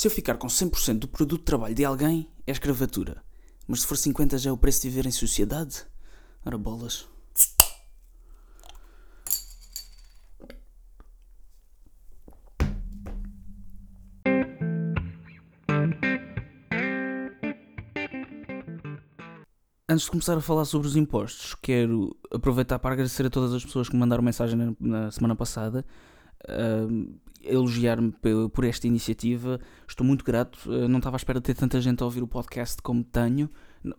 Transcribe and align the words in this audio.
Se 0.00 0.06
eu 0.06 0.10
ficar 0.10 0.38
com 0.38 0.46
100% 0.46 1.00
do 1.00 1.06
produto 1.06 1.40
de 1.40 1.44
trabalho 1.44 1.74
de 1.74 1.84
alguém, 1.84 2.26
é 2.46 2.52
escravatura. 2.52 3.22
Mas 3.68 3.82
se 3.82 3.86
for 3.86 3.98
50% 3.98 4.38
já 4.38 4.48
é 4.48 4.52
o 4.54 4.56
preço 4.56 4.80
de 4.80 4.88
viver 4.88 5.04
em 5.04 5.10
sociedade? 5.10 5.84
Ora 6.42 6.56
bolas. 6.56 7.06
Antes 19.86 20.04
de 20.06 20.10
começar 20.12 20.38
a 20.38 20.40
falar 20.40 20.64
sobre 20.64 20.88
os 20.88 20.96
impostos, 20.96 21.54
quero 21.60 22.16
aproveitar 22.32 22.78
para 22.78 22.94
agradecer 22.94 23.26
a 23.26 23.28
todas 23.28 23.52
as 23.52 23.62
pessoas 23.62 23.86
que 23.86 23.94
me 23.94 24.00
mandaram 24.00 24.22
mensagem 24.22 24.56
na, 24.56 24.74
na 24.80 25.10
semana 25.10 25.36
passada, 25.36 25.84
uh, 26.48 27.20
elogiar-me 27.42 28.12
por 28.52 28.64
esta 28.64 28.86
iniciativa. 28.86 29.60
Estou 29.88 30.06
muito 30.06 30.24
grato. 30.24 30.58
Uh, 30.66 30.88
não 30.88 30.98
estava 30.98 31.16
à 31.16 31.18
espera 31.18 31.40
de 31.40 31.44
ter 31.44 31.54
tanta 31.54 31.80
gente 31.80 32.02
a 32.02 32.04
ouvir 32.04 32.22
o 32.22 32.26
podcast 32.26 32.80
como 32.82 33.02
tenho. 33.02 33.48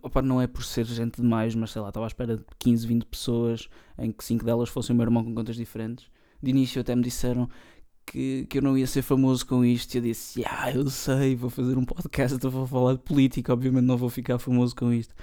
Opa, 0.00 0.22
não 0.22 0.40
é 0.40 0.46
por 0.46 0.64
ser 0.64 0.84
gente 0.84 1.20
demais, 1.20 1.54
mas 1.54 1.72
sei 1.72 1.82
lá, 1.82 1.88
estava 1.88 2.06
à 2.06 2.08
espera 2.08 2.36
de 2.36 2.44
15, 2.58 2.86
20 2.86 3.04
pessoas, 3.06 3.68
em 3.98 4.12
que 4.12 4.24
5 4.24 4.44
delas 4.44 4.68
fossem 4.68 4.94
o 4.94 4.96
meu 4.96 5.04
irmão 5.04 5.24
com 5.24 5.34
contas 5.34 5.56
diferentes. 5.56 6.06
De 6.40 6.50
início 6.50 6.80
até 6.80 6.94
me 6.94 7.02
disseram 7.02 7.48
que, 8.06 8.46
que 8.46 8.58
eu 8.58 8.62
não 8.62 8.76
ia 8.76 8.86
ser 8.86 9.02
famoso 9.02 9.46
com 9.46 9.64
isto. 9.64 9.94
E 9.94 9.98
eu 9.98 10.02
disse: 10.02 10.44
Ah, 10.46 10.70
eu 10.70 10.88
sei, 10.88 11.34
vou 11.34 11.50
fazer 11.50 11.76
um 11.76 11.84
podcast, 11.84 12.38
vou 12.48 12.66
falar 12.66 12.94
de 12.94 13.00
política, 13.00 13.52
obviamente 13.52 13.84
não 13.84 13.96
vou 13.96 14.08
ficar 14.08 14.38
famoso 14.38 14.74
com 14.76 14.92
isto. 14.92 15.14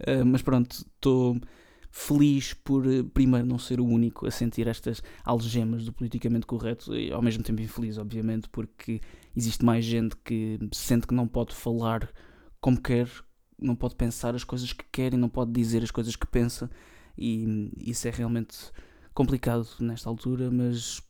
Uh, 0.00 0.24
mas 0.24 0.42
pronto, 0.42 0.72
estou 0.72 1.38
feliz 1.90 2.54
por, 2.54 2.86
eh, 2.86 3.02
primeiro, 3.02 3.46
não 3.46 3.58
ser 3.58 3.80
o 3.80 3.84
único 3.84 4.26
a 4.26 4.30
sentir 4.30 4.66
estas 4.68 5.02
algemas 5.24 5.84
do 5.84 5.92
politicamente 5.92 6.46
correto 6.46 6.94
e 6.94 7.12
ao 7.12 7.20
mesmo 7.20 7.42
tempo 7.42 7.60
infeliz, 7.60 7.98
obviamente, 7.98 8.48
porque 8.48 9.00
existe 9.36 9.64
mais 9.64 9.84
gente 9.84 10.16
que 10.24 10.58
sente 10.72 11.06
que 11.06 11.14
não 11.14 11.26
pode 11.26 11.54
falar 11.54 12.08
como 12.60 12.80
quer, 12.80 13.08
não 13.60 13.74
pode 13.74 13.96
pensar 13.96 14.34
as 14.34 14.44
coisas 14.44 14.72
que 14.72 14.84
quer 14.92 15.14
e 15.14 15.16
não 15.16 15.28
pode 15.28 15.52
dizer 15.52 15.82
as 15.82 15.90
coisas 15.90 16.14
que 16.14 16.26
pensa, 16.26 16.70
e 17.18 17.70
isso 17.78 18.06
é 18.06 18.10
realmente 18.10 18.56
complicado 19.12 19.66
nesta 19.80 20.08
altura, 20.08 20.50
mas 20.50 21.02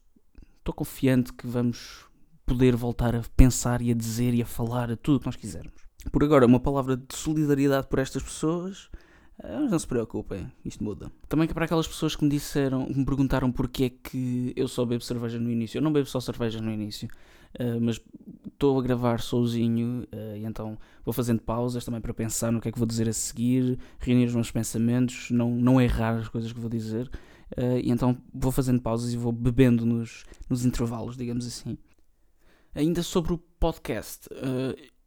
estou 0.58 0.74
confiante 0.74 1.32
que 1.32 1.46
vamos 1.46 2.04
poder 2.46 2.74
voltar 2.74 3.14
a 3.14 3.22
pensar 3.36 3.80
e 3.80 3.90
a 3.90 3.94
dizer 3.94 4.34
e 4.34 4.42
a 4.42 4.46
falar 4.46 4.96
tudo 4.96 5.16
o 5.16 5.20
que 5.20 5.26
nós 5.26 5.36
quisermos. 5.36 5.72
Por 6.10 6.24
agora, 6.24 6.46
uma 6.46 6.58
palavra 6.58 6.96
de 6.96 7.14
solidariedade 7.14 7.86
por 7.86 7.98
estas 7.98 8.22
pessoas. 8.22 8.88
Eh, 9.42 9.58
mas 9.60 9.70
não 9.70 9.78
se 9.78 9.86
preocupem, 9.86 10.50
isto 10.64 10.84
muda. 10.84 11.10
Também 11.28 11.48
que 11.48 11.54
para 11.54 11.64
aquelas 11.64 11.86
pessoas 11.86 12.14
que 12.14 12.22
me 12.22 12.30
disseram, 12.30 12.86
me 12.88 13.04
perguntaram 13.04 13.50
porque 13.50 13.84
é 13.84 13.90
que 13.90 14.52
eu 14.54 14.68
só 14.68 14.84
bebo 14.84 15.02
cerveja 15.02 15.38
no 15.38 15.50
início. 15.50 15.78
Eu 15.78 15.82
não 15.82 15.92
bebo 15.92 16.06
só 16.06 16.20
cerveja 16.20 16.60
no 16.60 16.70
início, 16.70 17.08
uh, 17.58 17.80
mas 17.80 18.00
estou 18.46 18.78
a 18.78 18.82
gravar 18.82 19.20
sozinho 19.20 20.06
uh, 20.12 20.36
e 20.36 20.44
então 20.44 20.78
vou 21.04 21.14
fazendo 21.14 21.40
pausas 21.40 21.84
também 21.84 22.00
para 22.00 22.12
pensar 22.12 22.52
no 22.52 22.60
que 22.60 22.68
é 22.68 22.72
que 22.72 22.78
vou 22.78 22.86
dizer 22.86 23.08
a 23.08 23.12
seguir, 23.12 23.78
reunir 23.98 24.26
os 24.26 24.34
meus 24.34 24.50
pensamentos, 24.50 25.30
não, 25.30 25.50
não 25.50 25.80
errar 25.80 26.18
as 26.18 26.28
coisas 26.28 26.52
que 26.52 26.60
vou 26.60 26.70
dizer. 26.70 27.10
Uh, 27.56 27.78
e 27.82 27.90
então 27.90 28.18
vou 28.32 28.52
fazendo 28.52 28.80
pausas 28.80 29.12
e 29.12 29.16
vou 29.16 29.32
bebendo 29.32 29.86
nos, 29.86 30.24
nos 30.48 30.64
intervalos, 30.66 31.16
digamos 31.16 31.46
assim. 31.46 31.78
Ainda 32.74 33.02
sobre 33.02 33.32
o 33.32 33.38
podcast, 33.38 34.28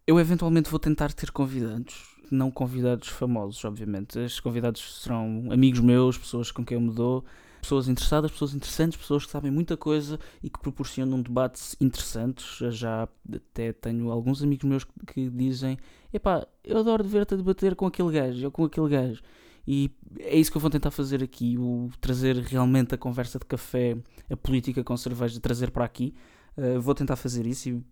eu 0.06 0.20
eventualmente 0.20 0.70
vou 0.70 0.78
tentar 0.78 1.14
ter 1.14 1.32
convidados, 1.32 2.13
não 2.34 2.52
convidados 2.52 3.08
famosos, 3.08 3.64
obviamente. 3.66 4.20
Estes 4.20 4.40
convidados 4.40 5.02
serão 5.04 5.48
amigos 5.52 5.80
meus, 5.80 6.18
pessoas 6.18 6.52
com 6.52 6.66
quem 6.66 6.76
eu 6.76 6.82
me 6.82 6.92
dou, 6.92 7.24
pessoas 7.62 7.88
interessadas, 7.88 8.32
pessoas 8.32 8.54
interessantes, 8.54 8.98
pessoas 8.98 9.26
que 9.26 9.32
sabem 9.32 9.52
muita 9.52 9.78
coisa 9.78 10.20
e 10.44 10.50
que 10.50 10.60
proporcionam 10.60 11.22
debates 11.22 11.76
interessantes. 11.80 12.58
Já 12.76 13.08
até 13.34 13.74
tenho 13.74 14.12
alguns 14.12 14.44
amigos 14.44 14.70
meus 14.70 14.86
que 15.08 15.30
dizem: 15.30 15.78
Epá, 16.12 16.46
eu 16.64 16.78
adoro 16.78 17.04
ver-te 17.04 17.34
a 17.34 17.38
debater 17.38 17.76
com 17.76 17.86
aquele 17.86 18.12
gajo 18.12 18.46
ou 18.46 18.52
com 18.52 18.66
aquele 18.66 18.90
gajo. 18.90 19.22
E 19.66 19.90
é 20.20 20.38
isso 20.38 20.52
que 20.52 20.58
eu 20.58 20.62
vou 20.62 20.70
tentar 20.70 20.92
fazer 20.92 21.24
aqui: 21.24 21.58
o 21.58 21.90
trazer 22.02 22.36
realmente 22.38 22.94
a 22.94 22.98
conversa 22.98 23.40
de 23.40 23.46
café, 23.46 23.98
a 24.30 24.36
política 24.36 24.84
com 24.84 24.96
cerveja, 24.98 25.40
trazer 25.40 25.72
para 25.72 25.86
aqui. 25.86 26.14
Uh, 26.58 26.80
vou 26.80 26.94
tentar 26.94 27.16
fazer 27.16 27.48
isso 27.48 27.70
e 27.70 27.84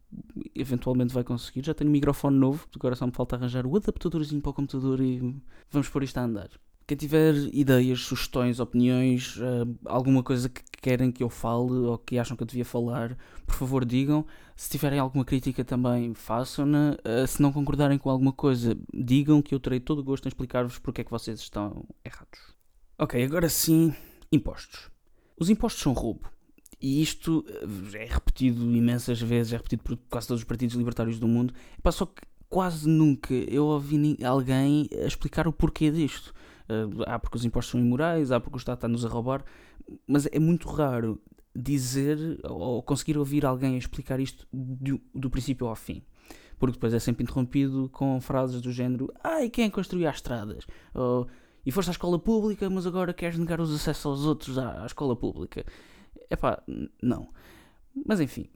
eventualmente 0.55 1.13
vai 1.13 1.23
conseguir. 1.23 1.65
Já 1.65 1.73
tenho 1.73 1.89
microfone 1.89 2.37
novo, 2.37 2.67
agora 2.75 2.95
só 2.95 3.05
me 3.05 3.11
falta 3.11 3.35
arranjar 3.35 3.65
o 3.65 3.75
adaptadorzinho 3.75 4.41
para 4.41 4.51
o 4.51 4.53
computador 4.53 5.01
e 5.01 5.35
vamos 5.69 5.89
pôr 5.89 6.03
isto 6.03 6.17
a 6.17 6.23
andar. 6.23 6.49
Quem 6.85 6.97
tiver 6.97 7.33
ideias, 7.53 8.01
sugestões, 8.01 8.59
opiniões, 8.59 9.37
uh, 9.37 9.77
alguma 9.85 10.21
coisa 10.21 10.49
que 10.49 10.61
querem 10.81 11.11
que 11.11 11.23
eu 11.23 11.29
fale 11.29 11.71
ou 11.71 11.97
que 11.97 12.19
acham 12.19 12.35
que 12.35 12.43
eu 12.43 12.47
devia 12.47 12.65
falar, 12.65 13.17
por 13.45 13.55
favor 13.55 13.85
digam. 13.85 14.25
Se 14.55 14.69
tiverem 14.69 14.99
alguma 14.99 15.23
crítica 15.23 15.63
também 15.63 16.13
façam-na. 16.13 16.97
Uh, 17.05 17.25
se 17.25 17.41
não 17.41 17.51
concordarem 17.53 17.97
com 17.97 18.09
alguma 18.09 18.33
coisa, 18.33 18.77
digam 18.93 19.41
que 19.41 19.55
eu 19.55 19.59
terei 19.59 19.79
todo 19.79 19.99
o 19.99 20.03
gosto 20.03 20.25
em 20.25 20.29
explicar-vos 20.29 20.79
porque 20.79 21.01
é 21.01 21.03
que 21.03 21.11
vocês 21.11 21.39
estão 21.39 21.85
errados. 22.03 22.39
Ok, 22.99 23.23
agora 23.23 23.49
sim, 23.49 23.95
impostos. 24.31 24.91
Os 25.39 25.49
impostos 25.49 25.81
são 25.81 25.93
roubo. 25.93 26.29
E 26.81 27.01
isto 27.01 27.45
eh, 27.93 28.03
é 28.03 28.05
repetido 28.05 28.63
imensas 28.75 29.21
vezes, 29.21 29.53
é 29.53 29.57
repetido 29.57 29.83
por 29.83 29.97
quase 30.09 30.27
todos 30.27 30.41
os 30.41 30.47
partidos 30.47 30.75
libertários 30.75 31.19
do 31.19 31.27
mundo. 31.27 31.53
Só 31.91 32.05
que 32.05 32.21
quase 32.49 32.89
nunca 32.89 33.33
eu 33.33 33.65
ouvi 33.65 34.17
alguém 34.23 34.89
explicar 34.91 35.47
o 35.47 35.53
porquê 35.53 35.91
disto. 35.91 36.33
Uh, 36.69 37.03
há 37.05 37.19
porque 37.19 37.37
os 37.37 37.45
impostos 37.45 37.71
são 37.71 37.79
imorais, 37.79 38.31
há 38.31 38.39
porque 38.39 38.55
o 38.55 38.59
Estado 38.59 38.77
está-nos 38.77 39.05
a 39.05 39.09
roubar, 39.09 39.43
mas 40.07 40.25
é 40.25 40.39
muito 40.39 40.69
raro 40.69 41.19
dizer 41.55 42.39
ou 42.43 42.81
conseguir 42.81 43.17
ouvir 43.17 43.45
alguém 43.45 43.77
explicar 43.77 44.19
isto 44.19 44.47
do, 44.51 44.99
do 45.13 45.29
princípio 45.29 45.67
ao 45.67 45.75
fim. 45.75 46.01
Porque 46.57 46.73
depois 46.73 46.93
é 46.93 46.99
sempre 46.99 47.23
interrompido 47.23 47.89
com 47.91 48.19
frases 48.21 48.61
do 48.61 48.71
género: 48.71 49.11
Ai, 49.23 49.49
quem 49.49 49.69
construiu 49.69 50.07
as 50.07 50.15
estradas? 50.15 50.65
Ou, 50.93 51.27
e 51.65 51.71
foste 51.71 51.89
à 51.89 51.91
escola 51.91 52.17
pública, 52.17 52.69
mas 52.69 52.87
agora 52.87 53.13
queres 53.13 53.37
negar 53.37 53.59
os 53.59 53.73
acessos 53.73 54.05
aos 54.05 54.25
outros 54.25 54.57
à, 54.57 54.83
à 54.83 54.85
escola 54.85 55.15
pública. 55.15 55.65
Epá, 56.31 56.63
não. 57.03 57.27
Mas 58.05 58.21
enfim, 58.21 58.47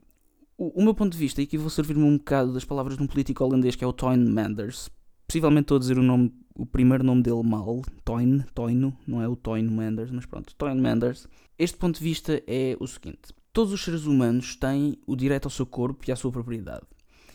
o, 0.56 0.80
o 0.80 0.82
meu 0.82 0.94
ponto 0.94 1.12
de 1.12 1.18
vista, 1.18 1.42
e 1.42 1.44
aqui 1.44 1.58
vou 1.58 1.68
servir-me 1.68 2.02
um 2.02 2.16
bocado 2.16 2.54
das 2.54 2.64
palavras 2.64 2.96
de 2.96 3.02
um 3.02 3.06
político 3.06 3.44
holandês 3.44 3.76
que 3.76 3.84
é 3.84 3.86
o 3.86 3.92
Toyn 3.92 4.24
Manders. 4.24 4.88
Possivelmente 5.28 5.64
estou 5.64 5.76
a 5.76 5.80
dizer 5.80 5.98
o, 5.98 6.02
nome, 6.02 6.32
o 6.54 6.64
primeiro 6.64 7.04
nome 7.04 7.22
dele 7.22 7.42
mal, 7.42 7.82
Toyn, 8.02 8.40
Toyno, 8.54 8.96
não 9.06 9.20
é 9.20 9.28
o 9.28 9.36
Toyn 9.36 9.68
Manders, 9.68 10.10
mas 10.10 10.24
pronto, 10.24 10.54
Toyn 10.54 10.80
Manders. 10.80 11.28
Este 11.58 11.76
ponto 11.76 11.98
de 11.98 12.04
vista 12.04 12.42
é 12.46 12.76
o 12.80 12.86
seguinte: 12.86 13.34
todos 13.52 13.72
os 13.74 13.84
seres 13.84 14.06
humanos 14.06 14.56
têm 14.56 14.98
o 15.06 15.14
direito 15.14 15.44
ao 15.44 15.50
seu 15.50 15.66
corpo 15.66 16.04
e 16.08 16.12
à 16.12 16.16
sua 16.16 16.32
propriedade. 16.32 16.86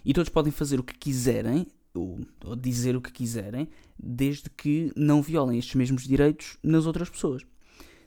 E 0.03 0.13
todos 0.13 0.29
podem 0.29 0.51
fazer 0.51 0.79
o 0.79 0.83
que 0.83 0.97
quiserem, 0.97 1.67
ou, 1.93 2.19
ou 2.45 2.55
dizer 2.55 2.95
o 2.95 3.01
que 3.01 3.11
quiserem, 3.11 3.69
desde 3.99 4.49
que 4.49 4.91
não 4.95 5.21
violem 5.21 5.59
estes 5.59 5.75
mesmos 5.75 6.07
direitos 6.07 6.57
nas 6.63 6.87
outras 6.87 7.09
pessoas 7.09 7.43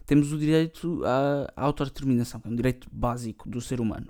temos 0.06 0.32
o 0.32 0.38
direito 0.38 1.03
à 1.04 1.53
autodeterminação, 1.56 2.41
que 2.41 2.48
é 2.48 2.50
um 2.50 2.56
direito 2.56 2.88
básico 2.92 3.48
do 3.48 3.60
ser 3.60 3.81
humano. 3.81 4.09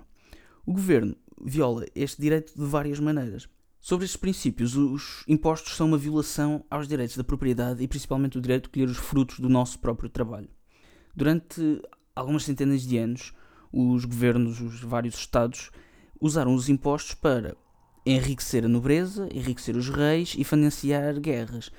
O 0.65 0.73
governo 0.73 1.15
viola 1.41 1.85
este 1.95 2.21
direito 2.21 2.53
de 2.55 2.65
várias 2.65 2.99
maneiras. 2.99 3.47
Sobre 3.79 4.05
estes 4.05 4.19
princípios, 4.19 4.75
os 4.75 5.23
impostos 5.27 5.75
são 5.75 5.87
uma 5.87 5.97
violação 5.97 6.65
aos 6.69 6.87
direitos 6.87 7.15
da 7.15 7.23
propriedade 7.23 7.83
e 7.83 7.87
principalmente 7.87 8.37
o 8.37 8.41
direito 8.41 8.63
de 8.63 8.69
colher 8.69 8.89
os 8.89 8.97
frutos 8.97 9.39
do 9.39 9.47
nosso 9.47 9.77
próprio 9.79 10.09
trabalho. 10.09 10.49
Durante 11.15 11.81
algumas 12.15 12.43
centenas 12.43 12.81
de 12.81 12.97
anos, 12.97 13.33
os 13.71 14.05
governos, 14.05 14.59
os 14.59 14.81
vários 14.81 15.15
estados, 15.15 15.69
usaram 16.19 16.55
os 16.55 16.67
impostos 16.67 17.13
para 17.13 17.55
enriquecer 18.05 18.65
a 18.65 18.67
nobreza, 18.67 19.29
enriquecer 19.31 19.75
os 19.75 19.89
reis 19.89 20.35
e 20.37 20.43
financiar 20.43 21.19
guerras 21.19 21.71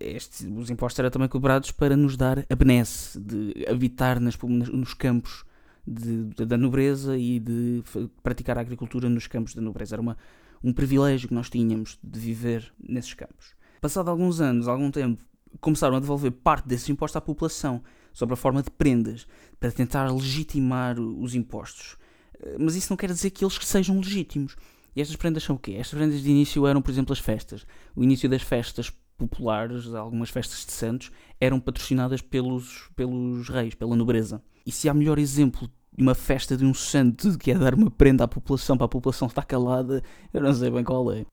este, 0.00 0.46
os 0.46 0.70
impostos 0.70 0.98
eram 0.98 1.10
também 1.10 1.28
cobrados 1.28 1.70
para 1.70 1.96
nos 1.96 2.16
dar 2.16 2.44
a 2.48 2.54
benesse 2.54 3.18
de 3.20 3.66
habitar 3.68 4.18
nas, 4.20 4.36
nos 4.38 4.94
campos 4.94 5.44
de, 5.86 6.24
de, 6.24 6.46
da 6.46 6.56
nobreza 6.56 7.16
e 7.18 7.38
de 7.38 7.82
praticar 8.22 8.56
a 8.56 8.60
agricultura 8.60 9.08
nos 9.08 9.26
campos 9.26 9.54
da 9.54 9.60
nobreza. 9.60 9.94
Era 9.94 10.02
uma, 10.02 10.16
um 10.62 10.72
privilégio 10.72 11.28
que 11.28 11.34
nós 11.34 11.50
tínhamos 11.50 11.98
de 12.02 12.18
viver 12.18 12.72
nesses 12.82 13.12
campos. 13.14 13.54
Passado 13.80 14.08
alguns 14.08 14.40
anos, 14.40 14.66
algum 14.66 14.90
tempo, 14.90 15.22
começaram 15.60 15.96
a 15.96 16.00
devolver 16.00 16.32
parte 16.32 16.66
desses 16.66 16.88
impostos 16.88 17.16
à 17.16 17.20
população, 17.20 17.82
sob 18.12 18.32
a 18.32 18.36
forma 18.36 18.62
de 18.62 18.70
prendas, 18.70 19.26
para 19.60 19.70
tentar 19.70 20.10
legitimar 20.10 20.98
os 20.98 21.34
impostos. 21.34 21.96
Eh, 22.40 22.56
mas 22.58 22.74
isso 22.76 22.90
não 22.90 22.96
quer 22.96 23.10
dizer 23.10 23.30
que 23.30 23.44
eles 23.44 23.58
sejam 23.60 23.98
legítimos. 23.98 24.56
E 24.96 25.00
estas 25.02 25.16
prendas 25.16 25.42
são 25.42 25.56
o 25.56 25.58
quê? 25.58 25.72
Estas 25.72 25.98
prendas 25.98 26.22
de 26.22 26.30
início 26.30 26.66
eram, 26.66 26.80
por 26.80 26.90
exemplo, 26.90 27.12
as 27.12 27.18
festas. 27.18 27.66
O 27.94 28.02
início 28.02 28.28
das 28.28 28.42
festas 28.42 28.92
populares, 29.16 29.86
algumas 29.94 30.30
festas 30.30 30.64
de 30.64 30.72
santos, 30.72 31.10
eram 31.40 31.60
patrocinadas 31.60 32.20
pelos, 32.20 32.88
pelos 32.96 33.48
reis, 33.48 33.74
pela 33.74 33.96
nobreza. 33.96 34.42
E 34.66 34.72
se 34.72 34.88
há 34.88 34.94
melhor 34.94 35.18
exemplo 35.18 35.68
de 35.96 36.02
uma 36.02 36.14
festa 36.14 36.56
de 36.56 36.64
um 36.64 36.74
santo 36.74 37.38
que 37.38 37.50
é 37.50 37.54
dar 37.58 37.74
uma 37.74 37.90
prenda 37.90 38.24
à 38.24 38.28
população 38.28 38.76
para 38.76 38.86
a 38.86 38.88
população 38.88 39.28
estar 39.28 39.44
calada, 39.44 40.02
eu 40.32 40.40
não 40.40 40.52
sei 40.52 40.70
bem 40.70 40.82
qual 40.82 41.12
é. 41.12 41.24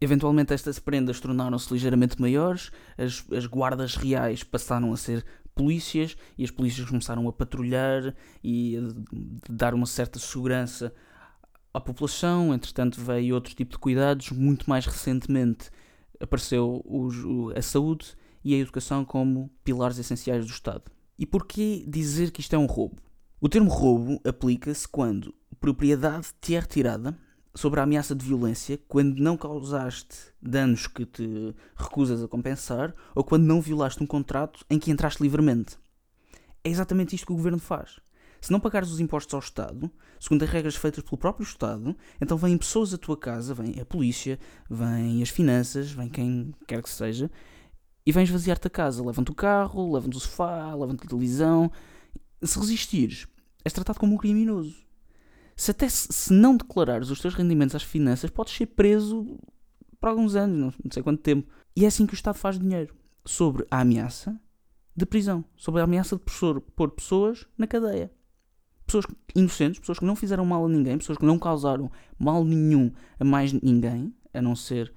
Eventualmente 0.00 0.52
estas 0.52 0.78
prendas 0.78 1.18
tornaram-se 1.20 1.72
ligeiramente 1.72 2.20
maiores, 2.20 2.70
as, 2.96 3.24
as 3.32 3.46
guardas 3.46 3.96
reais 3.96 4.44
passaram 4.44 4.92
a 4.92 4.96
ser 4.96 5.24
polícias 5.54 6.16
e 6.36 6.44
as 6.44 6.50
polícias 6.50 6.88
começaram 6.88 7.26
a 7.28 7.32
patrulhar 7.32 8.14
e 8.42 8.76
a 8.76 8.82
dar 9.48 9.72
uma 9.72 9.86
certa 9.86 10.18
segurança 10.18 10.92
à 11.72 11.80
população, 11.80 12.52
entretanto 12.52 13.00
veio 13.00 13.34
outro 13.34 13.54
tipo 13.54 13.72
de 13.72 13.78
cuidados, 13.78 14.30
muito 14.30 14.68
mais 14.68 14.86
recentemente 14.86 15.70
apareceu 16.20 16.82
o, 16.84 17.52
a 17.56 17.62
saúde 17.62 18.16
e 18.44 18.54
a 18.54 18.58
educação 18.58 19.04
como 19.04 19.50
pilares 19.62 19.98
essenciais 19.98 20.44
do 20.44 20.50
Estado. 20.50 20.84
E 21.18 21.24
porquê 21.24 21.84
dizer 21.86 22.30
que 22.30 22.40
isto 22.40 22.54
é 22.54 22.58
um 22.58 22.66
roubo? 22.66 22.96
O 23.40 23.48
termo 23.48 23.70
roubo 23.70 24.20
aplica-se 24.24 24.86
quando 24.88 25.34
propriedade 25.64 26.28
te 26.42 26.54
é 26.54 26.60
retirada 26.60 27.16
sobre 27.54 27.80
a 27.80 27.84
ameaça 27.84 28.14
de 28.14 28.22
violência, 28.22 28.78
quando 28.86 29.18
não 29.18 29.34
causaste 29.34 30.14
danos 30.42 30.86
que 30.86 31.06
te 31.06 31.54
recusas 31.74 32.22
a 32.22 32.28
compensar 32.28 32.94
ou 33.14 33.24
quando 33.24 33.44
não 33.44 33.62
violaste 33.62 34.02
um 34.02 34.06
contrato 34.06 34.62
em 34.68 34.78
que 34.78 34.90
entraste 34.90 35.22
livremente. 35.22 35.78
É 36.62 36.68
exatamente 36.68 37.14
isto 37.14 37.26
que 37.26 37.32
o 37.32 37.36
governo 37.36 37.58
faz. 37.58 37.98
Se 38.44 38.52
não 38.52 38.60
pagares 38.60 38.90
os 38.90 39.00
impostos 39.00 39.32
ao 39.32 39.40
Estado, 39.40 39.90
segundo 40.20 40.42
as 40.42 40.50
regras 40.50 40.76
feitas 40.76 41.02
pelo 41.02 41.16
próprio 41.16 41.44
Estado, 41.44 41.96
então 42.20 42.36
vêm 42.36 42.58
pessoas 42.58 42.92
à 42.92 42.98
tua 42.98 43.16
casa, 43.16 43.54
vem 43.54 43.80
a 43.80 43.86
polícia, 43.86 44.38
vem 44.68 45.22
as 45.22 45.30
finanças, 45.30 45.90
vem 45.90 46.10
quem 46.10 46.54
quer 46.66 46.82
que 46.82 46.90
seja, 46.90 47.30
e 48.04 48.12
vem 48.12 48.22
esvaziar-te 48.22 48.66
a 48.66 48.70
casa. 48.70 49.02
Levam-te 49.02 49.30
o 49.30 49.34
carro, 49.34 49.90
levam-te 49.94 50.18
o 50.18 50.20
sofá, 50.20 50.74
levam-te 50.74 51.06
a 51.06 51.08
televisão. 51.08 51.72
Se 52.42 52.58
resistires, 52.58 53.26
és 53.64 53.72
tratado 53.72 53.98
como 53.98 54.14
um 54.14 54.18
criminoso. 54.18 54.76
Se 55.56 55.70
até 55.70 55.88
se 55.88 56.30
não 56.30 56.54
declarares 56.54 57.08
os 57.08 57.22
teus 57.22 57.32
rendimentos 57.32 57.74
às 57.74 57.82
finanças, 57.82 58.28
podes 58.28 58.54
ser 58.54 58.66
preso 58.66 59.38
por 59.98 60.10
alguns 60.10 60.36
anos, 60.36 60.74
não 60.84 60.92
sei 60.92 61.02
quanto 61.02 61.22
tempo. 61.22 61.50
E 61.74 61.86
é 61.86 61.88
assim 61.88 62.04
que 62.04 62.12
o 62.12 62.14
Estado 62.14 62.36
faz 62.36 62.58
dinheiro. 62.58 62.94
Sobre 63.24 63.66
a 63.70 63.80
ameaça 63.80 64.38
de 64.94 65.06
prisão. 65.06 65.42
Sobre 65.56 65.80
a 65.80 65.84
ameaça 65.84 66.14
de 66.14 66.22
pôr 66.76 66.90
pessoas 66.90 67.46
na 67.56 67.66
cadeia 67.66 68.12
pessoas 68.86 69.04
inocentes, 69.34 69.80
pessoas 69.80 69.98
que 69.98 70.04
não 70.04 70.16
fizeram 70.16 70.44
mal 70.44 70.64
a 70.64 70.68
ninguém, 70.68 70.98
pessoas 70.98 71.18
que 71.18 71.24
não 71.24 71.38
causaram 71.38 71.90
mal 72.18 72.44
nenhum 72.44 72.92
a 73.18 73.24
mais 73.24 73.52
ninguém, 73.52 74.14
a 74.32 74.42
não 74.42 74.54
ser 74.54 74.92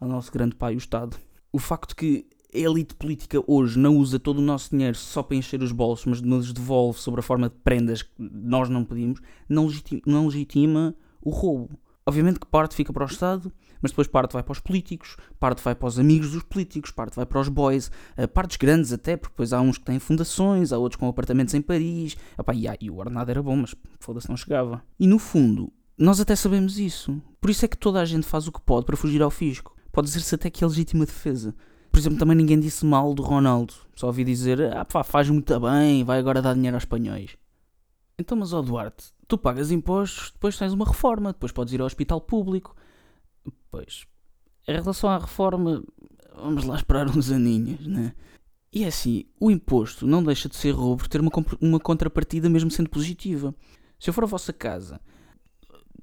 ao 0.00 0.08
nosso 0.08 0.32
grande 0.32 0.54
pai, 0.54 0.74
o 0.74 0.78
Estado. 0.78 1.16
O 1.52 1.58
facto 1.58 1.96
que 1.96 2.26
a 2.54 2.58
elite 2.58 2.94
política 2.94 3.42
hoje 3.46 3.78
não 3.78 3.96
usa 3.96 4.18
todo 4.18 4.38
o 4.38 4.42
nosso 4.42 4.70
dinheiro 4.70 4.96
só 4.96 5.22
para 5.22 5.36
encher 5.36 5.60
os 5.62 5.72
bolsos, 5.72 6.06
mas 6.06 6.20
nos 6.20 6.52
devolve 6.52 7.00
sobre 7.00 7.20
a 7.20 7.22
forma 7.22 7.48
de 7.48 7.56
prendas 7.56 8.02
que 8.02 8.10
nós 8.18 8.68
não 8.68 8.84
pedimos, 8.84 9.20
não 9.48 9.66
legitima, 9.66 10.02
não 10.06 10.26
legitima 10.26 10.94
o 11.20 11.30
roubo. 11.30 11.70
Obviamente 12.06 12.38
que 12.38 12.46
parte 12.46 12.74
fica 12.74 12.92
para 12.92 13.04
o 13.04 13.08
Estado, 13.08 13.52
mas 13.84 13.90
depois 13.90 14.08
parte 14.08 14.32
vai 14.32 14.42
para 14.42 14.52
os 14.52 14.60
políticos, 14.60 15.14
parte 15.38 15.62
vai 15.62 15.74
para 15.74 15.86
os 15.86 15.98
amigos 15.98 16.30
dos 16.30 16.42
políticos, 16.42 16.90
parte 16.90 17.16
vai 17.16 17.26
para 17.26 17.38
os 17.38 17.50
boys, 17.50 17.90
uh, 18.16 18.26
partes 18.26 18.56
grandes 18.56 18.94
até, 18.94 19.14
porque 19.14 19.34
depois 19.34 19.52
há 19.52 19.60
uns 19.60 19.76
que 19.76 19.84
têm 19.84 19.98
fundações, 19.98 20.72
há 20.72 20.78
outros 20.78 20.98
com 20.98 21.06
apartamentos 21.06 21.52
em 21.52 21.60
Paris. 21.60 22.16
Epá, 22.38 22.54
e, 22.54 22.66
ah, 22.66 22.74
e 22.80 22.90
o 22.90 22.96
ordenado 22.96 23.30
era 23.30 23.42
bom, 23.42 23.56
mas 23.56 23.74
foda-se, 24.00 24.26
não 24.26 24.38
chegava. 24.38 24.82
E 24.98 25.06
no 25.06 25.18
fundo, 25.18 25.70
nós 25.98 26.18
até 26.18 26.34
sabemos 26.34 26.78
isso. 26.78 27.20
Por 27.42 27.50
isso 27.50 27.62
é 27.62 27.68
que 27.68 27.76
toda 27.76 28.00
a 28.00 28.06
gente 28.06 28.26
faz 28.26 28.48
o 28.48 28.52
que 28.52 28.60
pode 28.62 28.86
para 28.86 28.96
fugir 28.96 29.20
ao 29.20 29.30
fisco. 29.30 29.76
Pode 29.92 30.06
dizer-se 30.06 30.34
até 30.34 30.48
que 30.48 30.64
é 30.64 30.66
legítima 30.66 31.04
defesa. 31.04 31.54
Por 31.92 31.98
exemplo, 31.98 32.18
também 32.18 32.38
ninguém 32.38 32.58
disse 32.58 32.86
mal 32.86 33.12
do 33.12 33.22
Ronaldo. 33.22 33.74
Só 33.94 34.06
ouvi 34.06 34.24
dizer, 34.24 34.74
ah 34.74 34.86
pá, 34.86 35.04
faz 35.04 35.28
muito 35.28 35.60
bem, 35.60 36.04
vai 36.04 36.18
agora 36.18 36.40
dar 36.40 36.54
dinheiro 36.54 36.74
aos 36.74 36.84
espanhóis. 36.84 37.36
Então, 38.18 38.38
mas 38.38 38.54
ó 38.54 38.62
Duarte, 38.62 39.12
tu 39.28 39.36
pagas 39.36 39.70
impostos, 39.70 40.30
depois 40.32 40.56
tens 40.56 40.72
uma 40.72 40.86
reforma, 40.86 41.34
depois 41.34 41.52
podes 41.52 41.74
ir 41.74 41.80
ao 41.80 41.86
hospital 41.86 42.20
público. 42.20 42.74
Pois, 43.70 44.06
em 44.66 44.72
relação 44.72 45.10
à 45.10 45.18
reforma, 45.18 45.82
vamos 46.34 46.64
lá 46.64 46.76
esperar 46.76 47.08
uns 47.08 47.30
aninhos, 47.30 47.86
né? 47.86 48.14
E 48.72 48.84
é 48.84 48.88
assim, 48.88 49.24
o 49.38 49.50
imposto 49.50 50.06
não 50.06 50.22
deixa 50.22 50.48
de 50.48 50.56
ser 50.56 50.72
roubo 50.72 51.02
por 51.02 51.08
ter 51.08 51.20
uma, 51.20 51.30
uma 51.60 51.78
contrapartida 51.78 52.50
mesmo 52.50 52.70
sendo 52.70 52.90
positiva. 52.90 53.54
Se 54.00 54.10
eu 54.10 54.14
for 54.14 54.24
à 54.24 54.26
vossa 54.26 54.52
casa, 54.52 55.00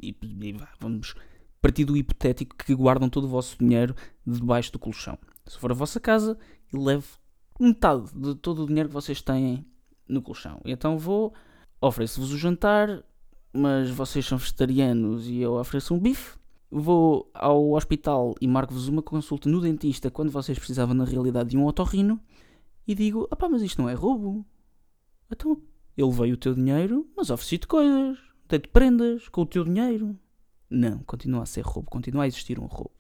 e, 0.01 0.15
e 0.21 0.55
vamos 0.79 1.13
partir 1.61 1.85
do 1.85 1.95
hipotético 1.95 2.55
que 2.55 2.73
guardam 2.73 3.09
todo 3.09 3.25
o 3.25 3.29
vosso 3.29 3.57
dinheiro 3.59 3.95
debaixo 4.25 4.71
do 4.71 4.79
colchão. 4.79 5.17
Se 5.45 5.57
for 5.57 5.71
à 5.71 5.73
vossa 5.73 5.99
casa, 5.99 6.37
levo 6.73 7.19
metade 7.59 8.09
de 8.15 8.35
todo 8.35 8.63
o 8.63 8.67
dinheiro 8.67 8.89
que 8.89 8.95
vocês 8.95 9.21
têm 9.21 9.65
no 10.07 10.21
colchão. 10.21 10.59
E 10.65 10.71
então 10.71 10.97
vou 10.97 11.33
ofereço-vos 11.79 12.31
o 12.31 12.37
jantar, 12.37 13.03
mas 13.53 13.89
vocês 13.89 14.25
são 14.25 14.37
vegetarianos 14.37 15.27
e 15.27 15.37
eu 15.37 15.53
ofereço 15.53 15.93
um 15.93 15.99
bife. 15.99 16.39
Vou 16.71 17.29
ao 17.33 17.71
hospital 17.71 18.33
e 18.39 18.47
marco-vos 18.47 18.87
uma 18.87 19.01
consulta 19.01 19.49
no 19.49 19.59
dentista 19.59 20.09
quando 20.09 20.31
vocês 20.31 20.57
precisavam 20.57 20.95
na 20.95 21.03
realidade 21.03 21.49
de 21.49 21.57
um 21.57 21.65
otorrino 21.65 22.19
e 22.87 22.95
digo: 22.95 23.27
ah 23.29 23.35
pá, 23.35 23.49
mas 23.49 23.61
isto 23.61 23.81
não 23.81 23.89
é 23.89 23.93
roubo. 23.93 24.45
Então, 25.29 25.61
ele 25.97 26.11
veio 26.11 26.35
o 26.35 26.37
teu 26.37 26.53
dinheiro, 26.55 27.05
mas 27.15 27.29
ofereci-te 27.29 27.67
coisas, 27.67 28.17
dei-te 28.47 28.69
prendas 28.69 29.27
com 29.27 29.41
o 29.41 29.45
teu 29.45 29.65
dinheiro. 29.65 30.17
Não, 30.69 30.99
continua 30.99 31.43
a 31.43 31.45
ser 31.45 31.65
roubo, 31.65 31.89
continua 31.89 32.23
a 32.23 32.27
existir 32.27 32.57
um 32.57 32.65
roubo. 32.65 32.91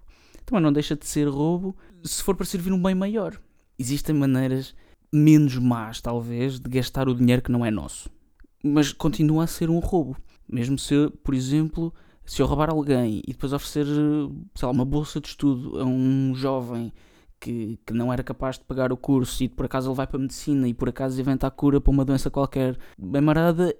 Também 0.45 0.61
não 0.61 0.73
deixa 0.73 0.95
de 0.95 1.05
ser 1.05 1.29
roubo 1.29 1.75
se 2.03 2.21
for 2.21 2.35
para 2.35 2.45
servir 2.45 2.73
um 2.73 2.81
bem 2.81 2.93
maior. 2.93 3.39
Existem 3.79 4.13
maneiras 4.13 4.75
menos 5.13 5.57
más, 5.57 6.01
talvez, 6.01 6.59
de 6.59 6.69
gastar 6.69 7.07
o 7.07 7.15
dinheiro 7.15 7.41
que 7.41 7.51
não 7.51 7.65
é 7.65 7.71
nosso 7.71 8.09
mas 8.63 8.93
continua 8.93 9.45
a 9.45 9.47
ser 9.47 9.69
um 9.69 9.79
roubo. 9.79 10.15
Mesmo 10.47 10.77
se, 10.77 11.09
por 11.23 11.33
exemplo, 11.33 11.93
se 12.31 12.41
eu 12.41 12.45
roubar 12.45 12.69
alguém 12.69 13.21
e 13.27 13.33
depois 13.33 13.51
oferecer, 13.51 13.85
sei 13.85 14.65
lá, 14.65 14.71
uma 14.71 14.85
bolsa 14.85 15.19
de 15.19 15.27
estudo 15.27 15.77
a 15.81 15.83
um 15.83 16.33
jovem 16.33 16.93
que, 17.37 17.77
que 17.85 17.93
não 17.93 18.13
era 18.13 18.23
capaz 18.23 18.57
de 18.57 18.63
pagar 18.63 18.93
o 18.93 18.95
curso 18.95 19.43
e 19.43 19.49
por 19.49 19.65
acaso 19.65 19.89
ele 19.89 19.97
vai 19.97 20.07
para 20.07 20.15
a 20.15 20.21
medicina 20.21 20.65
e 20.65 20.73
por 20.73 20.87
acaso 20.87 21.19
inventa 21.19 21.45
a 21.45 21.51
cura 21.51 21.81
para 21.81 21.91
uma 21.91 22.05
doença 22.05 22.31
qualquer, 22.31 22.79
bem 22.97 23.21
marada, 23.21 23.75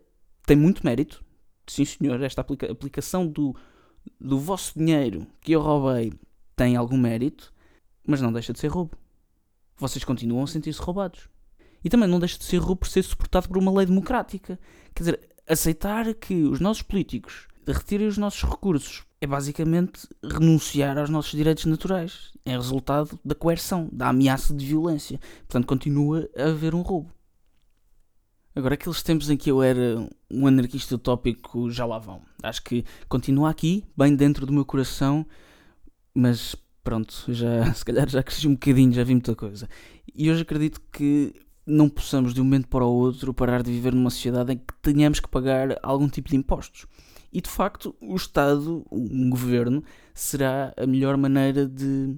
tem 0.45 0.57
muito 0.57 0.83
mérito. 0.83 1.23
Sim, 1.65 1.85
senhor, 1.85 2.21
esta 2.21 2.41
aplica 2.41 2.69
aplicação 2.69 3.25
do, 3.25 3.55
do 4.19 4.37
vosso 4.37 4.77
dinheiro 4.77 5.25
que 5.39 5.53
eu 5.53 5.61
roubei 5.61 6.11
tem 6.53 6.75
algum 6.75 6.97
mérito, 6.97 7.53
mas 8.05 8.19
não 8.19 8.33
deixa 8.33 8.51
de 8.51 8.59
ser 8.59 8.67
roubo. 8.67 8.97
Vocês 9.77 10.03
continuam 10.03 10.43
a 10.43 10.47
sentir-se 10.47 10.81
roubados. 10.81 11.29
E 11.81 11.89
também 11.89 12.09
não 12.09 12.19
deixa 12.19 12.37
de 12.37 12.43
ser 12.43 12.57
roubo 12.57 12.81
por 12.81 12.89
ser 12.89 13.03
suportado 13.03 13.47
por 13.47 13.57
uma 13.57 13.71
lei 13.71 13.85
democrática. 13.85 14.59
Quer 14.93 15.03
dizer, 15.03 15.29
aceitar 15.47 16.13
que 16.15 16.33
os 16.43 16.59
nossos 16.59 16.83
políticos 16.83 17.47
retirem 17.67 18.07
os 18.07 18.17
nossos 18.17 18.43
recursos 18.43 19.03
é 19.21 19.27
basicamente 19.27 20.07
renunciar 20.23 20.97
aos 20.97 21.09
nossos 21.09 21.31
direitos 21.31 21.65
naturais. 21.65 22.31
É 22.43 22.51
resultado 22.51 23.19
da 23.23 23.35
coerção, 23.35 23.87
da 23.91 24.09
ameaça 24.09 24.51
de 24.53 24.65
violência. 24.65 25.19
Portanto, 25.47 25.67
continua 25.67 26.27
a 26.35 26.45
haver 26.45 26.73
um 26.73 26.81
roubo. 26.81 27.11
Agora, 28.55 28.73
aqueles 28.73 29.03
tempos 29.03 29.29
em 29.29 29.37
que 29.37 29.49
eu 29.49 29.61
era 29.61 30.05
um 30.29 30.47
anarquista 30.47 30.95
utópico 30.95 31.69
já 31.69 31.85
lá 31.85 31.99
vão. 31.99 32.21
Acho 32.41 32.63
que 32.63 32.83
continua 33.07 33.49
aqui, 33.49 33.85
bem 33.95 34.15
dentro 34.15 34.45
do 34.45 34.51
meu 34.51 34.65
coração, 34.65 35.25
mas 36.13 36.55
pronto, 36.83 37.25
já, 37.29 37.71
se 37.73 37.85
calhar 37.85 38.09
já 38.09 38.21
cresci 38.23 38.47
um 38.47 38.53
bocadinho, 38.53 38.91
já 38.91 39.03
vi 39.03 39.13
muita 39.13 39.35
coisa. 39.35 39.69
E 40.13 40.29
hoje 40.29 40.41
acredito 40.41 40.81
que 40.91 41.33
não 41.65 41.87
possamos 41.87 42.33
de 42.33 42.41
um 42.41 42.43
momento 42.43 42.67
para 42.67 42.83
o 42.83 42.91
outro 42.91 43.33
parar 43.33 43.61
de 43.61 43.71
viver 43.71 43.93
numa 43.93 44.09
sociedade 44.09 44.51
em 44.51 44.57
que 44.57 44.73
tenhamos 44.81 45.19
que 45.19 45.29
pagar 45.29 45.77
algum 45.81 46.09
tipo 46.09 46.27
de 46.27 46.35
impostos. 46.35 46.85
E 47.31 47.41
de 47.41 47.49
facto, 47.49 47.95
o 48.01 48.15
Estado, 48.15 48.85
um 48.91 49.29
governo, 49.29 49.83
será 50.13 50.73
a 50.77 50.85
melhor 50.85 51.15
maneira 51.17 51.67
de. 51.67 52.17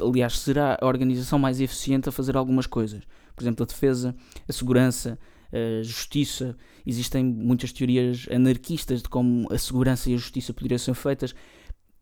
Aliás, 0.00 0.38
será 0.38 0.78
a 0.80 0.86
organização 0.86 1.38
mais 1.38 1.60
eficiente 1.60 2.08
a 2.08 2.12
fazer 2.12 2.36
algumas 2.36 2.66
coisas. 2.66 3.02
Por 3.34 3.42
exemplo, 3.42 3.62
a 3.62 3.66
defesa, 3.66 4.14
a 4.48 4.52
segurança, 4.52 5.18
a 5.52 5.82
justiça. 5.82 6.56
Existem 6.84 7.24
muitas 7.24 7.72
teorias 7.72 8.26
anarquistas 8.30 9.02
de 9.02 9.08
como 9.08 9.50
a 9.52 9.58
segurança 9.58 10.10
e 10.10 10.14
a 10.14 10.18
justiça 10.18 10.52
poderiam 10.52 10.78
ser 10.78 10.94
feitas. 10.94 11.34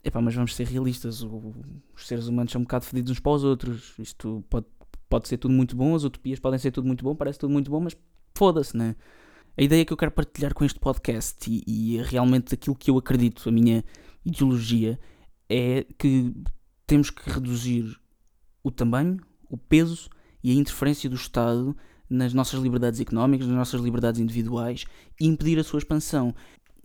Epá, 0.03 0.21
mas 0.21 0.35
vamos 0.35 0.55
ser 0.55 0.67
realistas, 0.67 1.23
os 1.23 2.07
seres 2.07 2.26
humanos 2.26 2.53
são 2.53 2.61
um 2.61 2.64
bocado 2.64 2.85
fedidos 2.85 3.12
uns 3.12 3.21
para 3.21 3.33
os 3.33 3.45
outros. 3.45 3.95
Isto 3.99 4.45
pode 4.50 4.67
pode 5.09 5.29
ser 5.29 5.38
tudo 5.38 5.55
muito 5.55 5.76
bom, 5.76 5.95
as 5.95 6.03
utopias 6.03 6.41
podem 6.41 6.59
ser 6.59 6.73
tudo 6.73 6.87
muito 6.87 7.05
bom, 7.05 7.14
parece 7.14 7.38
tudo 7.38 7.53
muito 7.53 7.71
bom, 7.71 7.81
mas 7.81 7.97
foda-se, 8.35 8.76
né? 8.76 8.97
A 9.56 9.62
ideia 9.62 9.84
que 9.84 9.92
eu 9.92 9.96
quero 9.96 10.11
partilhar 10.11 10.52
com 10.52 10.64
este 10.64 10.78
podcast 10.78 11.49
e, 11.49 11.62
e 11.66 12.02
realmente 12.02 12.54
aquilo 12.54 12.75
que 12.75 12.90
eu 12.90 12.99
acredito, 12.99 13.49
a 13.49 13.52
minha 13.52 13.84
ideologia, 14.25 14.99
é 15.49 15.87
que 15.99 16.34
temos 16.87 17.11
que 17.11 17.28
reduzir 17.30 17.96
o 18.62 18.70
tamanho, 18.70 19.18
o 19.49 19.56
peso 19.56 20.08
e 20.42 20.50
a 20.50 20.54
interferência 20.54 21.08
do 21.08 21.16
Estado 21.16 21.76
nas 22.08 22.34
nossas 22.34 22.61
liberdades 22.61 23.00
económicas, 23.00 23.46
nas 23.46 23.56
nossas 23.56 23.80
liberdades 23.80 24.20
individuais 24.20 24.84
e 25.20 25.26
impedir 25.26 25.58
a 25.58 25.64
sua 25.64 25.78
expansão 25.78 26.34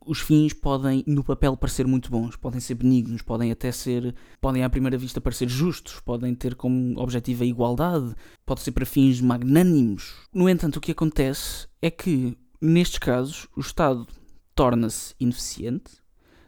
os 0.09 0.19
fins 0.21 0.53
podem, 0.53 1.03
no 1.05 1.23
papel, 1.23 1.55
parecer 1.55 1.85
muito 1.85 2.09
bons, 2.09 2.35
podem 2.35 2.59
ser 2.59 2.73
benignos, 2.73 3.21
podem 3.21 3.51
até 3.51 3.71
ser, 3.71 4.15
podem 4.41 4.63
à 4.63 4.69
primeira 4.69 4.97
vista 4.97 5.21
parecer 5.21 5.47
justos, 5.47 5.99
podem 5.99 6.33
ter 6.33 6.55
como 6.55 6.99
objetivo 6.99 7.43
a 7.43 7.45
igualdade, 7.45 8.15
pode 8.43 8.61
ser 8.61 8.71
para 8.71 8.88
fins 8.88 9.21
magnânimos. 9.21 10.15
No 10.33 10.49
entanto, 10.49 10.77
o 10.77 10.81
que 10.81 10.93
acontece 10.93 11.67
é 11.79 11.91
que, 11.91 12.35
nestes 12.61 12.99
casos, 12.99 13.47
o 13.55 13.61
Estado 13.61 14.07
torna-se 14.53 15.15
ineficiente, 15.19 15.93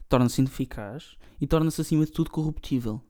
torna-se 0.10 0.42
ineficaz 0.42 1.16
e 1.40 1.48
torna-se, 1.48 1.82
acima 1.82 2.06
de 2.06 2.12
tudo, 2.12 2.30
corruptível. 2.30 3.02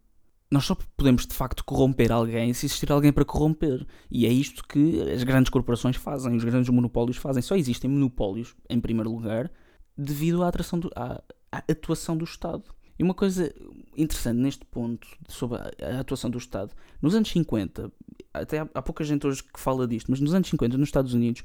Nós 0.51 0.65
só 0.65 0.75
podemos 0.97 1.25
de 1.25 1.33
facto 1.33 1.63
corromper 1.63 2.11
alguém 2.11 2.53
se 2.53 2.65
existir 2.65 2.91
alguém 2.91 3.11
para 3.11 3.23
corromper. 3.23 3.85
E 4.09 4.25
é 4.25 4.29
isto 4.29 4.67
que 4.67 5.01
as 5.09 5.23
grandes 5.23 5.49
corporações 5.49 5.95
fazem, 5.95 6.35
os 6.35 6.43
grandes 6.43 6.69
monopólios 6.69 7.17
fazem. 7.17 7.41
Só 7.41 7.55
existem 7.55 7.89
monopólios, 7.89 8.53
em 8.69 8.79
primeiro 8.79 9.09
lugar, 9.09 9.49
devido 9.97 10.43
à 10.43 10.49
atração 10.49 10.77
do, 10.77 10.91
à, 10.95 11.23
à 11.51 11.57
atuação 11.69 12.17
do 12.17 12.25
Estado. 12.25 12.63
E 12.99 13.03
uma 13.03 13.13
coisa 13.13 13.51
interessante 13.97 14.37
neste 14.37 14.65
ponto 14.65 15.07
sobre 15.27 15.57
a, 15.57 15.99
atuação 15.99 16.29
do 16.29 16.37
Estado, 16.37 16.71
nos 17.01 17.15
anos 17.15 17.29
50, 17.29 17.91
até 18.33 18.59
há, 18.59 18.69
há 18.75 18.81
pouca 18.81 19.03
gente 19.03 19.25
hoje 19.25 19.41
que 19.43 19.59
fala 19.59 19.87
disto, 19.87 20.11
mas 20.11 20.19
nos 20.19 20.33
anos 20.35 20.47
50, 20.49 20.77
nos 20.77 20.89
Estados 20.89 21.13
Unidos, 21.13 21.43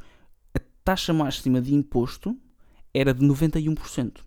taxa 0.86 1.12
máxima 1.12 1.60
de 1.60 1.74
imposto 1.74 2.38
era 2.94 3.12
de 3.12 3.26
91%. 3.26 4.20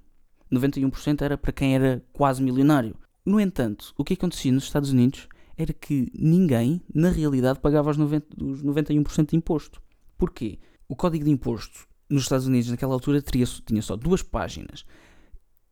91% 0.52 1.22
era 1.22 1.38
para 1.38 1.54
quem 1.54 1.74
era 1.74 2.04
quase 2.12 2.44
milionário. 2.44 2.98
No 3.26 3.40
entanto, 3.40 3.94
o 3.98 4.04
que 4.04 4.14
acontecia 4.16 4.52
nos 4.52 4.66
Estados 4.66 4.92
Unidos 4.92 5.30
era 5.56 5.72
que 5.72 6.12
ninguém, 6.14 6.82
na 6.94 7.10
realidade, 7.12 7.62
pagava 7.62 7.90
os, 7.90 7.96
90, 7.96 8.44
os 8.44 8.62
91% 8.62 9.30
de 9.30 9.38
imposto. 9.38 9.82
Porquê? 10.18 10.60
O 10.86 10.98
código 10.98 11.24
de 11.24 11.32
imposto 11.32 11.88
nos 12.10 12.24
Estados 12.24 12.46
Unidos, 12.46 12.70
naquela 12.70 12.94
altura, 12.94 13.22
tinha 13.22 13.82
só 13.82 13.96
duas 13.96 14.22
páginas 14.22 14.86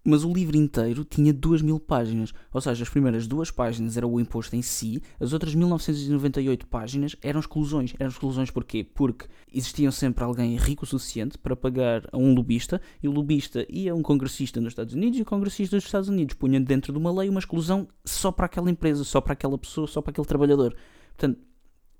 mas 0.07 0.23
o 0.23 0.31
livro 0.31 0.55
inteiro 0.55 1.03
tinha 1.03 1.33
2 1.33 1.61
mil 1.61 1.81
páginas. 1.81 2.33
Ou 2.53 2.61
seja, 2.61 2.81
as 2.81 2.89
primeiras 2.89 3.27
duas 3.27 3.51
páginas 3.51 3.97
era 3.97 4.07
o 4.07 4.21
imposto 4.21 4.55
em 4.55 4.61
si, 4.61 5.03
as 5.19 5.33
outras 5.33 5.53
1998 5.53 6.65
páginas 6.65 7.17
eram 7.21 7.41
exclusões. 7.41 7.93
Eram 7.99 8.09
exclusões 8.09 8.49
porquê? 8.49 8.85
Porque 8.85 9.25
existiam 9.53 9.91
sempre 9.91 10.23
alguém 10.23 10.55
rico 10.55 10.85
o 10.85 10.87
suficiente 10.87 11.37
para 11.37 11.57
pagar 11.57 12.07
a 12.09 12.17
um 12.17 12.33
lobista, 12.33 12.81
e 13.03 13.07
o 13.09 13.11
lobista 13.11 13.67
ia 13.69 13.91
a 13.91 13.95
um 13.95 14.01
congressista 14.01 14.61
nos 14.61 14.71
Estados 14.71 14.93
Unidos, 14.93 15.19
e 15.19 15.23
o 15.23 15.25
congressista 15.25 15.75
dos 15.75 15.83
Estados 15.83 16.07
Unidos 16.07 16.35
punha 16.35 16.61
dentro 16.61 16.93
de 16.93 16.97
uma 16.97 17.11
lei 17.11 17.27
uma 17.27 17.39
exclusão 17.39 17.85
só 18.05 18.31
para 18.31 18.45
aquela 18.45 18.71
empresa, 18.71 19.03
só 19.03 19.19
para 19.19 19.33
aquela 19.33 19.57
pessoa, 19.57 19.87
só 19.87 20.01
para 20.01 20.11
aquele 20.11 20.27
trabalhador. 20.27 20.73
Portanto, 21.17 21.37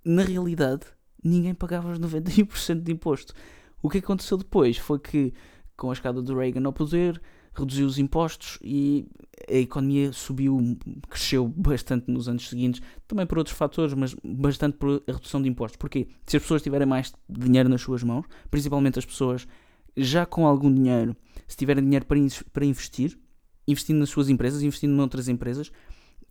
na 0.05 0.23
realidade, 0.23 0.85
ninguém 1.21 1.53
pagava 1.53 1.91
os 1.91 1.99
91% 1.99 2.83
de 2.83 2.89
imposto. 2.93 3.33
O 3.83 3.89
que 3.89 3.97
aconteceu 3.97 4.37
depois 4.37 4.77
foi 4.77 4.97
que, 4.97 5.33
com 5.75 5.89
a 5.89 5.93
escada 5.93 6.21
do 6.21 6.37
Reagan 6.37 6.65
ao 6.65 6.71
poder, 6.71 7.21
reduziu 7.59 7.87
os 7.87 7.97
impostos 7.97 8.57
e 8.61 9.05
a 9.49 9.55
economia 9.55 10.11
subiu, 10.11 10.77
cresceu 11.09 11.47
bastante 11.47 12.09
nos 12.11 12.27
anos 12.27 12.49
seguintes, 12.49 12.81
também 13.07 13.25
por 13.25 13.37
outros 13.37 13.55
fatores, 13.55 13.93
mas 13.93 14.15
bastante 14.23 14.77
por 14.77 15.03
a 15.07 15.11
redução 15.11 15.41
de 15.41 15.49
impostos. 15.49 15.77
Porque 15.77 16.07
se 16.25 16.37
as 16.37 16.43
pessoas 16.43 16.61
tiverem 16.61 16.87
mais 16.87 17.13
dinheiro 17.29 17.69
nas 17.69 17.81
suas 17.81 18.03
mãos, 18.03 18.25
principalmente 18.49 18.99
as 18.99 19.05
pessoas 19.05 19.47
já 19.95 20.25
com 20.25 20.45
algum 20.45 20.73
dinheiro, 20.73 21.15
se 21.47 21.57
tiverem 21.57 21.83
dinheiro 21.83 22.05
para, 22.05 22.19
para 22.51 22.65
investir, 22.65 23.17
investindo 23.67 23.99
nas 23.99 24.09
suas 24.09 24.29
empresas, 24.29 24.61
investindo 24.61 24.91
noutras 24.91 25.27
empresas, 25.27 25.71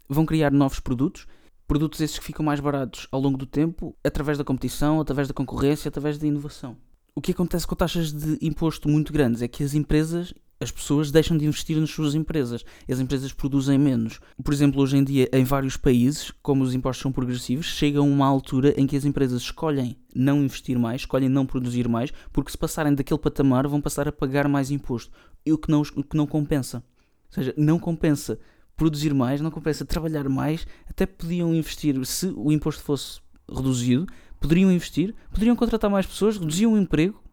vão 0.08 0.24
criar 0.24 0.52
novos 0.52 0.80
produtos. 0.80 1.26
Produtos 1.66 2.00
esses 2.00 2.18
que 2.18 2.24
ficam 2.24 2.44
mais 2.44 2.60
baratos 2.60 3.08
ao 3.10 3.20
longo 3.20 3.36
do 3.36 3.46
tempo, 3.46 3.96
através 4.04 4.38
da 4.38 4.44
competição, 4.44 5.00
através 5.00 5.26
da 5.26 5.34
concorrência, 5.34 5.88
através 5.88 6.16
da 6.16 6.26
inovação. 6.26 6.76
O 7.12 7.20
que 7.20 7.32
acontece 7.32 7.66
com 7.66 7.74
taxas 7.74 8.12
de 8.12 8.38
imposto 8.40 8.88
muito 8.88 9.12
grandes 9.12 9.42
é 9.42 9.48
que 9.48 9.64
as 9.64 9.74
empresas 9.74 10.32
as 10.60 10.70
pessoas 10.70 11.10
deixam 11.10 11.36
de 11.36 11.44
investir 11.44 11.78
nas 11.78 11.90
suas 11.90 12.14
empresas. 12.14 12.64
As 12.90 12.98
empresas 12.98 13.32
produzem 13.32 13.78
menos. 13.78 14.20
Por 14.42 14.52
exemplo, 14.54 14.80
hoje 14.80 14.96
em 14.96 15.04
dia, 15.04 15.28
em 15.32 15.44
vários 15.44 15.76
países, 15.76 16.32
como 16.42 16.64
os 16.64 16.74
impostos 16.74 17.02
são 17.02 17.12
progressivos, 17.12 17.66
chega 17.66 18.00
uma 18.00 18.26
altura 18.26 18.74
em 18.76 18.86
que 18.86 18.96
as 18.96 19.04
empresas 19.04 19.42
escolhem 19.42 19.96
não 20.14 20.42
investir 20.42 20.78
mais, 20.78 21.02
escolhem 21.02 21.28
não 21.28 21.44
produzir 21.44 21.88
mais, 21.88 22.10
porque 22.32 22.50
se 22.50 22.58
passarem 22.58 22.94
daquele 22.94 23.20
patamar 23.20 23.68
vão 23.68 23.80
passar 23.80 24.08
a 24.08 24.12
pagar 24.12 24.48
mais 24.48 24.70
imposto. 24.70 25.12
E 25.44 25.52
o 25.52 25.58
que 25.58 25.70
não, 25.70 25.82
o 25.82 26.02
que 26.02 26.16
não 26.16 26.26
compensa. 26.26 26.82
Ou 27.28 27.34
seja, 27.34 27.54
não 27.56 27.78
compensa 27.78 28.38
produzir 28.76 29.12
mais, 29.12 29.40
não 29.40 29.50
compensa 29.50 29.84
trabalhar 29.84 30.28
mais, 30.28 30.66
até 30.88 31.06
podiam 31.06 31.54
investir, 31.54 32.04
se 32.04 32.32
o 32.36 32.50
imposto 32.52 32.82
fosse 32.82 33.20
reduzido, 33.48 34.06
poderiam 34.40 34.70
investir, 34.70 35.14
poderiam 35.30 35.56
contratar 35.56 35.90
mais 35.90 36.06
pessoas, 36.06 36.36
reduziam 36.36 36.74
o 36.74 36.78
emprego 36.78 37.25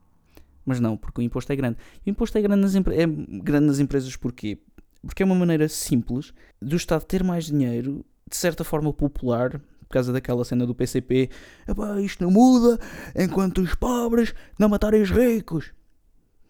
mas 0.66 0.80
não, 0.80 0.98
porque 0.98 1.22
o 1.22 1.24
imposto 1.24 1.52
é 1.52 1.56
grande. 1.56 1.78
O 2.06 2.10
imposto 2.10 2.38
é 2.38 2.42
grande 2.42 2.62
nas, 2.62 2.76
é 2.76 3.06
grande 3.44 3.68
nas 3.68 3.80
empresas 3.80 4.16
porquê? 4.16 4.60
Porque 5.02 5.24
é 5.24 5.26
uma 5.26 5.36
maneira 5.36 5.68
simples 5.68 6.34
do 6.62 6.76
Estado 6.76 7.04
ter 7.06 7.24
mais 7.24 7.46
dinheiro, 7.46 8.06
de 8.30 8.36
certa 8.36 8.64
forma 8.64 8.94
popular, 8.94 9.60
por 9.82 9.90
causa 9.90 10.14
daquela 10.14 10.44
cena 10.46 10.66
do 10.66 10.74
PCP, 10.74 11.30
isto 12.04 12.24
não 12.24 12.32
muda 12.32 12.80
enquanto 13.16 13.62
os 13.62 13.76
pobres 13.76 14.34
não 14.58 14.70
matarem 14.70 15.02
os 15.02 15.12
ricos. 15.12 15.72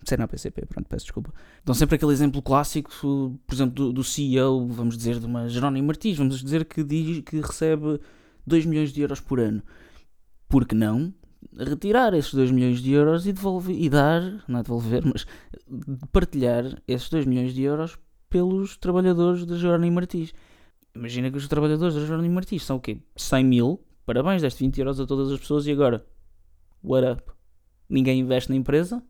Cena 0.06 0.28
PCP, 0.28 0.66
pronto, 0.66 0.88
peço 0.88 1.06
desculpa. 1.06 1.34
Dão 1.64 1.74
sempre 1.74 1.96
aquele 1.96 2.12
exemplo 2.12 2.42
clássico, 2.42 2.92
por 3.46 3.56
exemplo, 3.56 3.74
do, 3.74 3.94
do 3.94 4.04
CEO, 4.04 4.68
vamos 4.68 4.98
dizer, 4.98 5.20
de 5.20 5.26
uma 5.26 5.48
Jerónimo 5.48 5.88
Martins, 5.88 6.18
vamos 6.18 6.42
dizer 6.42 6.66
que 6.66 6.84
diz 6.84 7.22
que 7.22 7.40
recebe 7.40 8.00
2 8.46 8.66
milhões 8.66 8.92
de 8.92 9.02
euros 9.02 9.20
por 9.20 9.40
ano. 9.40 9.64
Por 10.48 10.66
que 10.66 10.76
não 10.76 11.14
retirar 11.58 12.14
esses 12.14 12.34
2 12.34 12.52
milhões 12.52 12.82
de 12.82 12.92
euros 12.92 13.26
e, 13.28 13.34
devolver, 13.34 13.76
e 13.76 13.90
dar, 13.90 14.44
não 14.48 14.60
é 14.60 14.64
devolver, 14.64 15.04
mas 15.06 15.26
partilhar 16.12 16.82
esses 16.88 17.10
2 17.10 17.26
milhões 17.26 17.54
de 17.54 17.64
euros 17.64 17.98
pelos 18.30 18.78
trabalhadores 18.78 19.46
da 19.46 19.56
Jerónimo 19.56 19.96
Martins. 19.96 20.34
Imagina 20.96 21.32
que 21.32 21.38
os 21.38 21.48
trabalhadores 21.48 21.96
da 21.96 22.02
Jerónimo 22.02 22.36
Martins 22.36 22.64
são 22.64 22.78
o 22.78 22.80
quê? 22.80 23.00
100 23.16 23.44
mil? 23.44 23.84
Parabéns, 24.06 24.42
deste 24.42 24.64
20 24.64 24.78
euros 24.80 25.00
a 25.00 25.06
todas 25.06 25.32
as 25.32 25.40
pessoas 25.40 25.66
e 25.66 25.72
agora? 25.72 26.06
What 26.84 27.08
up? 27.08 27.32
Ninguém 27.90 28.20
investe 28.20 28.50
na 28.50 28.56
empresa? 28.56 29.04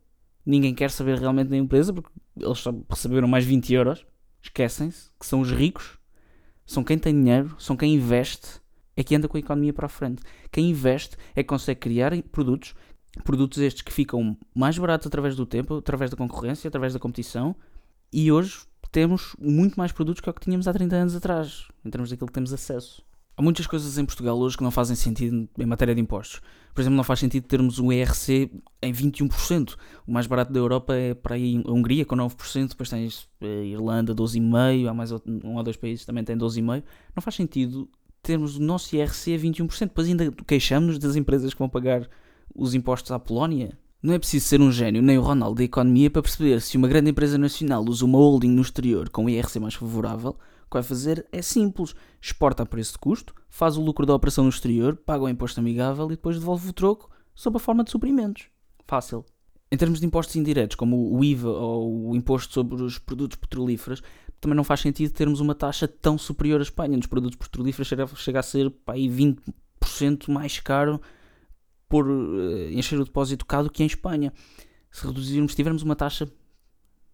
Ninguém 0.46 0.76
quer 0.76 0.92
saber 0.92 1.18
realmente 1.18 1.50
da 1.50 1.58
empresa 1.58 1.94
porque 1.94 2.10
eles 2.38 2.60
só 2.60 2.74
receberam 2.90 3.28
mais 3.28 3.46
20 3.46 3.74
euros. 3.74 4.06
Esquecem-se 4.42 5.10
que 5.18 5.26
são 5.26 5.40
os 5.40 5.52
ricos, 5.52 5.98
são 6.66 6.84
quem 6.84 6.98
tem 6.98 7.14
dinheiro, 7.14 7.56
são 7.58 7.78
quem 7.78 7.96
investe 7.96 8.62
é 8.96 9.04
que 9.04 9.16
anda 9.16 9.28
com 9.28 9.38
a 9.38 9.40
economia 9.40 9.74
para 9.74 9.86
a 9.86 9.90
frente. 9.90 10.22
Quem 10.52 10.70
investe 10.70 11.18
é 11.36 11.44
que 11.44 11.50
consegue 11.50 11.80
criar 11.80 12.12
produtos, 12.32 12.74
produtos 13.24 13.60
estes 13.60 13.82
que 13.82 13.94
ficam 13.94 14.38
mais 14.54 14.78
baratos 14.78 15.08
através 15.08 15.36
do 15.36 15.46
tempo, 15.46 15.78
através 15.78 16.12
da 16.12 16.18
concorrência, 16.18 16.68
através 16.68 16.94
da 16.94 17.00
competição, 17.00 17.56
e 18.12 18.32
hoje 18.32 18.60
temos 18.92 19.36
muito 19.40 19.76
mais 19.76 19.92
produtos 19.92 20.22
que 20.22 20.30
o 20.30 20.34
que 20.34 20.42
tínhamos 20.42 20.68
há 20.68 20.74
30 20.74 20.96
anos 20.96 21.16
atrás, 21.16 21.68
em 21.84 21.90
termos 21.90 22.12
daquilo 22.12 22.28
que 22.28 22.34
temos 22.34 22.54
acesso. 22.54 23.04
Há 23.36 23.42
muitas 23.42 23.66
coisas 23.66 23.98
em 23.98 24.06
Portugal 24.06 24.38
hoje 24.38 24.56
que 24.56 24.64
não 24.64 24.70
fazem 24.70 24.96
sentido 24.96 25.50
em 25.58 25.66
matéria 25.66 25.96
de 25.96 26.00
impostos. 26.00 26.40
Por 26.72 26.82
exemplo, 26.82 26.96
não 26.96 27.04
faz 27.04 27.20
sentido 27.20 27.48
termos 27.48 27.80
um 27.80 27.92
ERC 27.92 28.52
em 28.80 28.94
21%. 28.94 29.76
O 30.06 30.12
mais 30.12 30.28
barato 30.28 30.54
da 30.54 30.60
Europa 30.60 30.94
é 30.94 31.16
para 31.16 31.34
aí 31.34 31.60
a 31.66 31.72
Hungria, 31.72 32.06
com 32.06 32.16
9%. 32.16 32.70
Depois 32.70 32.90
tens 32.90 33.28
a 33.42 33.46
Irlanda, 33.46 34.14
12,5%. 34.14 34.88
Há 34.88 34.94
mais 34.94 35.12
um 35.12 35.56
ou 35.56 35.64
dois 35.64 35.78
países 35.78 36.02
que 36.02 36.06
também 36.06 36.24
têm 36.24 36.38
12,5%. 36.38 36.84
Não 37.16 37.24
faz 37.24 37.36
sentido 37.36 37.90
termos 38.24 38.56
o 38.56 38.62
nosso 38.62 38.96
IRC 38.96 39.36
a 39.36 39.38
21%, 39.38 39.80
depois 39.80 40.08
ainda 40.08 40.32
queixamos-nos 40.48 40.98
das 40.98 41.16
empresas 41.16 41.54
que 41.54 41.60
vão 41.60 41.70
pagar 41.70 42.10
os 42.56 42.74
impostos 42.74 43.12
à 43.12 43.20
Polónia. 43.20 43.78
Não 44.02 44.14
é 44.14 44.20
preciso 44.20 44.48
ser 44.48 44.62
um 44.62 44.72
gênio 44.72 45.02
nem 45.02 45.18
o 45.18 45.22
Ronaldo 45.22 45.58
da 45.58 45.64
economia 45.64 46.10
para 46.10 46.22
perceber 46.22 46.62
se 46.62 46.78
uma 46.78 46.88
grande 46.88 47.10
empresa 47.12 47.38
nacional 47.38 47.84
usa 47.88 48.06
uma 48.06 48.18
holding 48.18 48.50
no 48.50 48.62
exterior 48.62 49.10
com 49.10 49.26
o 49.26 49.30
IRC 49.30 49.60
mais 49.60 49.76
favorável, 49.76 50.32
o 50.32 50.70
que 50.70 50.74
vai 50.74 50.84
fazer 50.84 51.26
é 51.32 51.42
simples: 51.42 51.94
exporta 52.22 52.64
a 52.64 52.66
preço 52.66 52.94
de 52.94 52.98
custo, 52.98 53.34
faz 53.50 53.78
o 53.78 53.82
lucro 53.82 54.06
da 54.06 54.16
operação 54.16 54.46
no 54.46 54.50
exterior, 54.50 54.96
paga 54.96 55.24
o 55.24 55.30
imposto 55.30 55.60
amigável 55.60 56.06
e 56.08 56.16
depois 56.16 56.40
devolve 56.40 56.70
o 56.70 56.74
troco 56.74 57.10
sob 57.36 57.58
a 57.58 57.60
forma 57.60 57.84
de 57.84 57.92
suprimentos. 57.92 58.48
Fácil. 58.88 59.26
Em 59.72 59.78
termos 59.78 60.00
de 60.00 60.06
impostos 60.06 60.36
indiretos, 60.36 60.76
como 60.76 61.18
o 61.18 61.24
IVA 61.24 61.50
ou 61.50 62.10
o 62.10 62.16
imposto 62.16 62.54
sobre 62.54 62.82
os 62.84 63.00
produtos 63.00 63.38
petrolíferos, 63.38 64.04
também 64.44 64.56
não 64.56 64.64
faz 64.64 64.82
sentido 64.82 65.12
termos 65.12 65.40
uma 65.40 65.56
taxa 65.56 65.88
tão 65.88 66.18
superior 66.18 66.60
à 66.60 66.64
Espanha. 66.64 66.98
Nos 66.98 67.08
produtos 67.08 67.38
petrolíferos 67.38 67.88
chega, 67.88 68.06
chega 68.08 68.40
a 68.40 68.44
ser 68.44 68.70
pá, 68.70 68.94
20% 68.94 70.28
mais 70.28 70.60
caro 70.60 71.02
por 71.88 72.08
uh, 72.08 72.70
encher 72.72 73.00
o 73.00 73.06
depósito 73.06 73.46
cá 73.46 73.62
do 73.62 73.70
que 73.70 73.82
em 73.82 73.86
Espanha. 73.86 74.34
Se 74.92 75.08
reduzirmos, 75.08 75.56
tivermos 75.56 75.82
uma 75.82 75.96
taxa 75.96 76.30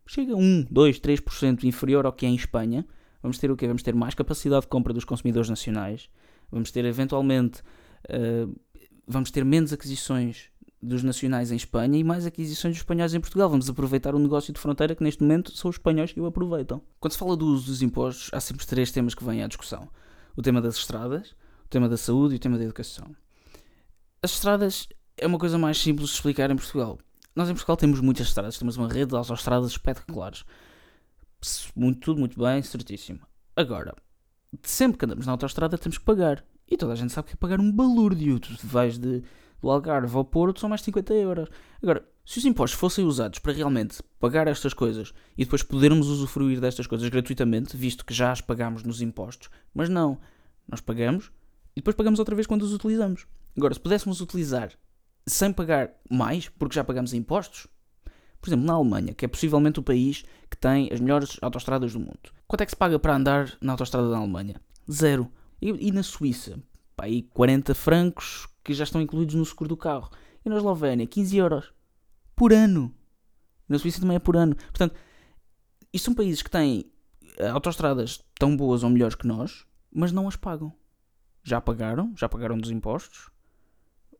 chega 0.08 0.34
a 0.34 0.38
1, 0.38 0.66
2, 0.72 1.00
3% 1.00 1.64
inferior 1.66 2.06
ao 2.06 2.12
que 2.12 2.26
é 2.26 2.30
em 2.30 2.36
Espanha, 2.36 2.84
vamos 3.22 3.38
ter 3.38 3.52
o 3.52 3.56
quê? 3.56 3.68
Vamos 3.68 3.84
ter 3.84 3.94
mais 3.94 4.16
capacidade 4.16 4.64
de 4.64 4.68
compra 4.68 4.92
dos 4.92 5.06
consumidores 5.06 5.50
nacionais, 5.50 6.10
vamos 6.52 6.72
ter 6.72 6.84
eventualmente 6.84 7.62
uh, 8.10 8.60
vamos 9.08 9.30
ter 9.30 9.46
menos 9.46 9.72
aquisições 9.72 10.50
dos 10.82 11.04
nacionais 11.04 11.52
em 11.52 11.56
Espanha 11.56 11.98
e 11.98 12.04
mais 12.04 12.26
aquisições 12.26 12.74
dos 12.74 12.82
espanhóis 12.82 13.14
em 13.14 13.20
Portugal. 13.20 13.50
Vamos 13.50 13.70
aproveitar 13.70 14.16
o 14.16 14.20
negócio 14.20 14.54
de 14.54 14.60
fronteira 14.60 14.96
que 14.96 15.04
neste 15.04 15.22
momento 15.22 15.56
são 15.56 15.70
os 15.70 15.76
espanhóis 15.76 16.14
que 16.14 16.22
o 16.22 16.26
aproveitam. 16.26 16.82
Quando 17.00 17.12
se 17.12 17.18
fala 17.18 17.36
do 17.36 17.46
uso 17.46 17.68
dos 17.68 17.82
impostos, 17.82 18.30
há 18.34 18.40
sempre 18.40 18.66
três 18.66 18.92
temas 18.92 19.14
que 19.14 19.24
vêm 19.24 19.44
à 19.44 19.48
discussão: 19.48 19.90
o 20.36 20.42
tema 20.42 20.62
das 20.62 20.76
estradas, 20.78 21.36
o 21.66 21.70
tema 21.70 21.90
da 21.90 21.98
saúde 21.98 22.36
e 22.36 22.38
o 22.38 22.40
tema 22.40 22.58
da 22.58 22.64
educação. 22.64 23.14
As 24.22 24.32
estradas 24.32 24.88
é 25.18 25.28
uma 25.28 25.38
coisa 25.38 25.58
mais 25.58 25.78
simples 25.78 26.10
de 26.10 26.16
explicar 26.16 26.50
em 26.50 26.56
Portugal. 26.56 26.98
Nós 27.36 27.50
em 27.50 27.54
Portugal 27.54 27.78
temos 27.78 28.00
muitas 28.02 28.28
estradas, 28.28 28.58
temos 28.58 28.76
uma 28.78 28.88
rede 28.88 29.12
de 29.12 29.16
autoestradas 29.16 29.72
espetaculares. 29.72 30.44
Muito, 31.76 32.00
tudo 32.00 32.20
muito 32.20 32.38
bem, 32.38 32.62
certíssimo. 32.62 33.22
Agora, 33.56 33.96
sempre 34.64 34.98
que 34.98 35.06
andamos 35.06 35.26
na 35.26 35.34
autoestrada 35.34 35.78
temos 35.78 35.98
que 35.98 36.04
pagar. 36.04 36.44
E 36.68 36.78
toda 36.78 36.94
a 36.94 36.96
gente 36.96 37.12
sabe 37.12 37.28
que 37.28 37.34
é 37.34 37.38
pagar 37.38 37.60
um 37.60 37.72
balúrdio. 37.72 38.40
Tu 38.40 38.56
vais 38.64 38.98
de 38.98 39.24
do 39.62 39.70
Algarve 39.70 40.16
ao 40.16 40.26
Porto 40.26 40.60
são 40.60 40.70
mais 40.70 40.82
de 40.82 40.86
50 40.86 41.14
euros. 41.14 41.50
Agora, 41.82 42.04
se 42.26 42.38
os 42.38 42.46
impostos 42.46 42.80
fossem 42.80 43.06
usados 43.06 43.40
para 43.40 43.54
realmente 43.54 44.04
pagar 44.20 44.48
estas 44.48 44.74
coisas 44.74 45.14
e 45.38 45.44
depois 45.44 45.64
podermos 45.64 46.08
usufruir 46.08 46.62
destas 46.62 46.88
coisas 46.88 47.10
gratuitamente, 47.10 47.76
visto 47.76 48.06
que 48.06 48.14
já 48.14 48.32
as 48.32 48.42
pagamos 48.42 48.84
nos 48.84 49.02
impostos, 49.02 49.50
mas 49.74 49.90
não, 49.90 50.20
nós 50.68 50.80
pagamos 50.82 51.32
e 51.76 51.82
depois 51.82 51.96
pagamos 51.96 52.20
outra 52.20 52.36
vez 52.36 52.46
quando 52.46 52.62
os 52.62 52.74
utilizamos. 52.74 53.26
Agora, 53.58 53.74
se 53.74 53.80
pudéssemos 53.80 54.22
utilizar 54.22 54.72
sem 55.26 55.52
pagar 55.52 55.92
mais, 56.10 56.50
porque 56.50 56.76
já 56.76 56.84
pagamos 56.84 57.14
impostos, 57.14 57.68
Por 58.42 58.50
exemplo, 58.50 58.66
na 58.66 58.74
Alemanha, 58.74 59.14
que 59.14 59.26
é 59.26 59.28
possivelmente 59.28 59.80
o 59.80 59.84
país 59.84 60.24
que 60.50 60.56
tem 60.58 60.90
as 60.94 61.00
melhores 61.00 61.38
autostradas 61.42 61.92
do 61.94 62.00
mundo. 62.00 62.32
Quanto 62.48 62.62
é 62.62 62.66
que 62.66 62.72
se 62.72 62.78
paga 62.78 62.98
para 62.98 63.16
andar 63.16 63.58
na 63.60 63.74
autostrada 63.74 64.10
da 64.10 64.18
Alemanha? 64.18 64.62
Zero. 64.90 65.30
E, 65.62 65.88
e 65.88 65.92
na 65.92 66.04
Suíça? 66.04 66.58
Pá, 66.96 67.06
aí 67.06 67.24
40 67.24 67.76
francos 67.76 68.48
que 68.70 68.74
já 68.76 68.84
estão 68.84 69.02
incluídos 69.02 69.34
no 69.34 69.44
seguro 69.44 69.68
do 69.68 69.76
carro. 69.76 70.12
E 70.46 70.50
na 70.50 70.58
Eslovénia? 70.58 71.08
15 71.08 71.38
euros. 71.38 71.74
Por 72.36 72.54
ano. 72.54 72.94
Na 73.68 73.80
Suíça 73.80 74.00
também 74.00 74.16
é 74.16 74.20
por 74.20 74.38
ano. 74.38 74.56
Portanto, 74.56 74.94
isto 75.92 76.06
são 76.06 76.14
países 76.14 76.44
que 76.44 76.52
têm 76.52 76.86
eh, 77.40 77.50
autostradas 77.50 78.24
tão 78.38 78.56
boas 78.56 78.84
ou 78.84 78.92
melhores 78.92 79.16
que 79.16 79.26
nós, 79.26 79.66
mas 79.92 80.12
não 80.12 80.28
as 80.28 80.36
pagam. 80.36 80.72
Já 81.44 81.60
pagaram, 81.60 82.14
já 82.16 82.30
pagaram 82.30 82.60
dos 82.60 82.70
impostos, 82.70 83.32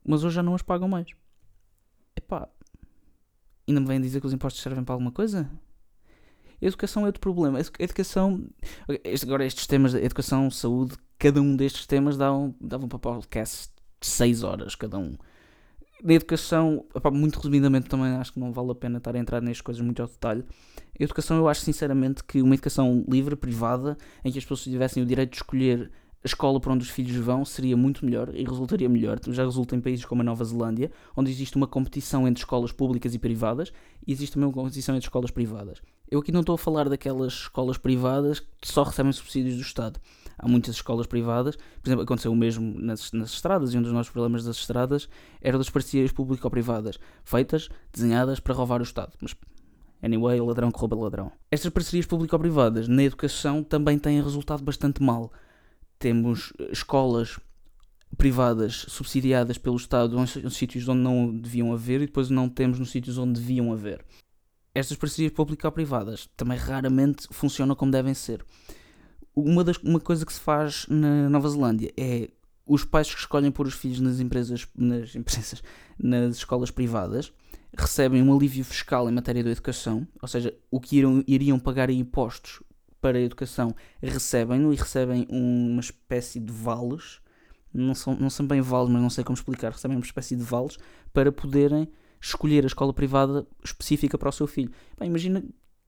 mas 0.04 0.24
hoje 0.24 0.34
já 0.34 0.42
não 0.42 0.56
as 0.56 0.62
pagam 0.62 0.88
mais. 0.88 1.06
Epá, 2.16 2.48
ainda 3.68 3.80
me 3.80 3.86
vêm 3.86 4.00
dizer 4.00 4.20
que 4.20 4.26
os 4.26 4.32
impostos 4.32 4.60
servem 4.60 4.82
para 4.82 4.96
alguma 4.96 5.12
coisa? 5.12 5.48
Educação 6.60 7.04
é 7.04 7.06
outro 7.06 7.20
problema. 7.20 7.60
Educação. 7.78 8.48
Agora, 9.22 9.46
estes 9.46 9.68
temas 9.68 9.92
de 9.92 9.98
educação, 9.98 10.50
saúde, 10.50 10.96
cada 11.20 11.40
um 11.40 11.54
destes 11.54 11.86
temas 11.86 12.16
davam, 12.16 12.52
davam 12.60 12.88
para 12.88 12.98
podcast 12.98 13.68
de 13.68 13.79
6 14.00 14.42
horas, 14.42 14.74
cada 14.74 14.98
um. 14.98 15.16
Na 16.02 16.14
educação, 16.14 16.86
muito 17.12 17.36
resumidamente, 17.36 17.88
também 17.88 18.12
acho 18.12 18.32
que 18.32 18.40
não 18.40 18.52
vale 18.52 18.70
a 18.70 18.74
pena 18.74 18.98
estar 18.98 19.14
a 19.14 19.18
entrar 19.18 19.42
nestas 19.42 19.60
coisas 19.60 19.82
muito 19.82 20.00
ao 20.00 20.08
detalhe. 20.08 20.44
A 20.98 21.04
educação, 21.04 21.36
eu 21.36 21.46
acho 21.46 21.60
sinceramente 21.60 22.24
que 22.24 22.40
uma 22.40 22.54
educação 22.54 23.04
livre, 23.06 23.36
privada, 23.36 23.98
em 24.24 24.32
que 24.32 24.38
as 24.38 24.44
pessoas 24.44 24.62
tivessem 24.62 25.02
o 25.02 25.06
direito 25.06 25.30
de 25.30 25.36
escolher 25.36 25.90
a 26.22 26.26
escola 26.26 26.60
para 26.60 26.72
onde 26.72 26.84
os 26.84 26.90
filhos 26.90 27.16
vão 27.16 27.44
seria 27.44 27.76
muito 27.76 28.04
melhor 28.04 28.34
e 28.34 28.44
resultaria 28.44 28.88
melhor. 28.88 29.18
Já 29.28 29.44
resulta 29.44 29.74
em 29.74 29.80
países 29.80 30.04
como 30.04 30.20
a 30.22 30.24
Nova 30.24 30.44
Zelândia, 30.44 30.90
onde 31.16 31.30
existe 31.30 31.56
uma 31.56 31.66
competição 31.66 32.26
entre 32.28 32.42
escolas 32.42 32.72
públicas 32.72 33.14
e 33.14 33.18
privadas, 33.18 33.72
e 34.06 34.12
existe 34.12 34.34
também 34.34 34.46
uma 34.46 34.54
competição 34.54 34.94
entre 34.94 35.06
escolas 35.06 35.30
privadas. 35.30 35.82
Eu 36.10 36.20
aqui 36.20 36.32
não 36.32 36.40
estou 36.40 36.54
a 36.54 36.58
falar 36.58 36.88
daquelas 36.88 37.32
escolas 37.32 37.78
privadas 37.78 38.40
que 38.40 38.66
só 38.66 38.82
recebem 38.82 39.12
subsídios 39.12 39.56
do 39.56 39.62
Estado. 39.62 40.00
Há 40.38 40.48
muitas 40.48 40.76
escolas 40.76 41.06
privadas, 41.06 41.56
por 41.56 41.88
exemplo, 41.88 42.02
aconteceu 42.02 42.32
o 42.32 42.36
mesmo 42.36 42.78
nas, 42.80 43.12
nas 43.12 43.32
estradas, 43.32 43.72
e 43.72 43.78
um 43.78 43.82
dos 43.82 43.92
nossos 43.92 44.10
problemas 44.10 44.42
das 44.42 44.56
estradas 44.56 45.08
era 45.40 45.58
das 45.58 45.70
parcerias 45.70 46.10
público-privadas, 46.10 46.98
feitas, 47.22 47.68
desenhadas 47.92 48.40
para 48.40 48.54
roubar 48.54 48.80
o 48.80 48.84
Estado. 48.84 49.12
Mas 49.20 49.36
Anyway, 50.02 50.40
ladrão 50.40 50.70
que 50.70 50.78
rouba 50.78 50.96
ladrão. 50.96 51.30
Estas 51.50 51.70
parcerias 51.70 52.06
público-privadas 52.06 52.88
na 52.88 53.02
educação 53.02 53.62
também 53.62 53.98
têm 53.98 54.22
resultado 54.22 54.64
bastante 54.64 55.02
mal 55.02 55.30
temos 56.00 56.52
escolas 56.72 57.38
privadas 58.16 58.86
subsidiadas 58.88 59.58
pelo 59.58 59.76
Estado 59.76 60.18
em 60.18 60.50
sítios 60.50 60.88
onde 60.88 61.00
não 61.00 61.36
deviam 61.36 61.72
haver 61.72 62.00
e 62.00 62.06
depois 62.06 62.30
não 62.30 62.48
temos 62.48 62.78
nos 62.78 62.90
sítios 62.90 63.18
onde 63.18 63.38
deviam 63.38 63.70
haver. 63.70 64.02
Estas 64.74 64.96
parcerias 64.96 65.32
público-privadas 65.32 66.28
também 66.36 66.56
raramente 66.56 67.26
funcionam 67.30 67.74
como 67.74 67.90
devem 67.90 68.14
ser. 68.14 68.44
Uma, 69.34 69.64
das, 69.64 69.76
uma 69.78 70.00
coisa 70.00 70.24
que 70.24 70.32
se 70.32 70.40
faz 70.40 70.86
na 70.88 71.28
Nova 71.28 71.48
Zelândia 71.48 71.92
é 71.96 72.30
os 72.66 72.84
pais 72.84 73.12
que 73.12 73.18
escolhem 73.18 73.50
pôr 73.50 73.66
os 73.66 73.74
filhos 73.74 73.98
nas 74.00 74.20
empresas, 74.20 74.68
nas 74.76 75.14
empresas, 75.16 75.62
nas 75.98 76.36
escolas 76.36 76.70
privadas, 76.70 77.32
recebem 77.76 78.22
um 78.22 78.34
alívio 78.34 78.64
fiscal 78.64 79.08
em 79.08 79.12
matéria 79.12 79.42
de 79.42 79.50
educação, 79.50 80.06
ou 80.20 80.28
seja, 80.28 80.56
o 80.70 80.80
que 80.80 80.98
iriam, 80.98 81.24
iriam 81.26 81.58
pagar 81.58 81.90
em 81.90 81.98
impostos 81.98 82.62
para 83.00 83.18
a 83.18 83.20
educação 83.20 83.74
recebem-no 84.02 84.72
e 84.72 84.76
recebem 84.76 85.26
uma 85.30 85.80
espécie 85.80 86.38
de 86.38 86.52
vales, 86.52 87.20
não 87.72 87.94
são, 87.94 88.14
não 88.14 88.30
são 88.30 88.46
bem 88.46 88.60
vales, 88.60 88.90
mas 88.90 89.00
não 89.02 89.10
sei 89.10 89.24
como 89.24 89.36
explicar, 89.36 89.72
recebem 89.72 89.96
uma 89.96 90.04
espécie 90.04 90.36
de 90.36 90.42
vales 90.42 90.76
para 91.12 91.32
poderem 91.32 91.88
escolher 92.20 92.64
a 92.64 92.66
escola 92.66 92.92
privada 92.92 93.46
específica 93.64 94.18
para 94.18 94.28
o 94.28 94.32
seu 94.32 94.46
filho. 94.46 94.70
Bem, 94.98 95.08
imagina 95.08 95.42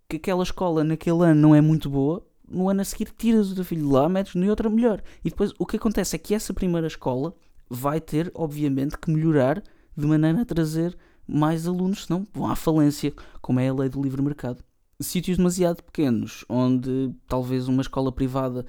que 0.09 0.17
aquela 0.17 0.43
escola 0.43 0.83
naquele 0.85 1.25
ano 1.25 1.41
não 1.41 1.55
é 1.55 1.61
muito 1.61 1.91
boa, 1.91 2.27
no 2.49 2.69
ano 2.69 2.81
a 2.81 2.85
seguir 2.85 3.11
tiras 3.17 3.51
o 3.51 3.55
teu 3.55 3.65
filho 3.65 3.87
de 3.87 3.93
lá, 3.93 4.09
metes 4.09 4.35
no 4.35 4.49
outra 4.49 4.69
melhor. 4.69 5.03
E 5.25 5.31
depois 5.31 5.53
o 5.59 5.67
que 5.67 5.77
acontece 5.77 6.17
é 6.17 6.19
que 6.19 6.35
essa 6.35 6.53
primeira 6.53 6.87
escola 6.87 7.35
vai 7.69 8.01
ter, 8.01 8.31
obviamente, 8.35 8.99
que 8.99 9.11
melhorar 9.11 9.63
de 9.97 10.07
maneira 10.07 10.43
a 10.43 10.45
trazer 10.45 10.97
mais 11.27 11.67
alunos, 11.67 12.05
senão 12.05 12.27
vão 12.33 12.51
à 12.51 12.57
falência, 12.57 13.13
como 13.41 13.61
é 13.61 13.69
a 13.69 13.75
lei 13.75 13.89
do 13.89 14.03
livre 14.03 14.21
mercado 14.21 14.63
sítios 15.03 15.37
demasiado 15.37 15.83
pequenos, 15.83 16.45
onde 16.49 17.15
talvez 17.27 17.69
uma 17.69 17.83
escola 17.83 18.13
privada 18.13 18.65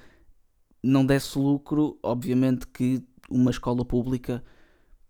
não 0.82 1.04
desse 1.04 1.38
lucro, 1.38 1.98
obviamente 2.02 2.66
que 2.66 3.02
uma 3.30 3.50
escola 3.50 3.84
pública 3.84 4.44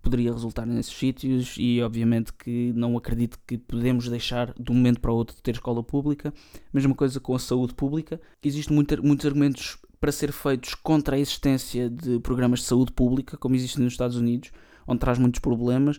poderia 0.04 0.32
resultar 0.32 0.66
nesses 0.66 0.94
sítios 0.94 1.56
e 1.58 1.82
obviamente 1.82 2.32
que 2.32 2.72
não 2.74 2.96
acredito 2.96 3.38
que 3.46 3.58
podemos 3.58 4.08
deixar 4.08 4.54
de 4.58 4.70
um 4.70 4.74
momento 4.74 5.00
para 5.00 5.10
o 5.10 5.16
outro 5.16 5.34
de 5.34 5.42
ter 5.42 5.52
escola 5.52 5.82
pública. 5.82 6.32
Mesma 6.72 6.94
coisa 6.94 7.18
com 7.18 7.34
a 7.34 7.38
saúde 7.38 7.74
pública. 7.74 8.20
Existem 8.42 8.74
muito, 8.74 9.04
muitos 9.04 9.26
argumentos 9.26 9.78
para 10.00 10.12
ser 10.12 10.32
feitos 10.32 10.74
contra 10.74 11.16
a 11.16 11.18
existência 11.18 11.88
de 11.88 12.20
programas 12.20 12.60
de 12.60 12.66
saúde 12.66 12.92
pública, 12.92 13.36
como 13.38 13.54
existem 13.54 13.82
nos 13.82 13.94
Estados 13.94 14.16
Unidos, 14.16 14.52
onde 14.86 15.00
traz 15.00 15.18
muitos 15.18 15.40
problemas. 15.40 15.98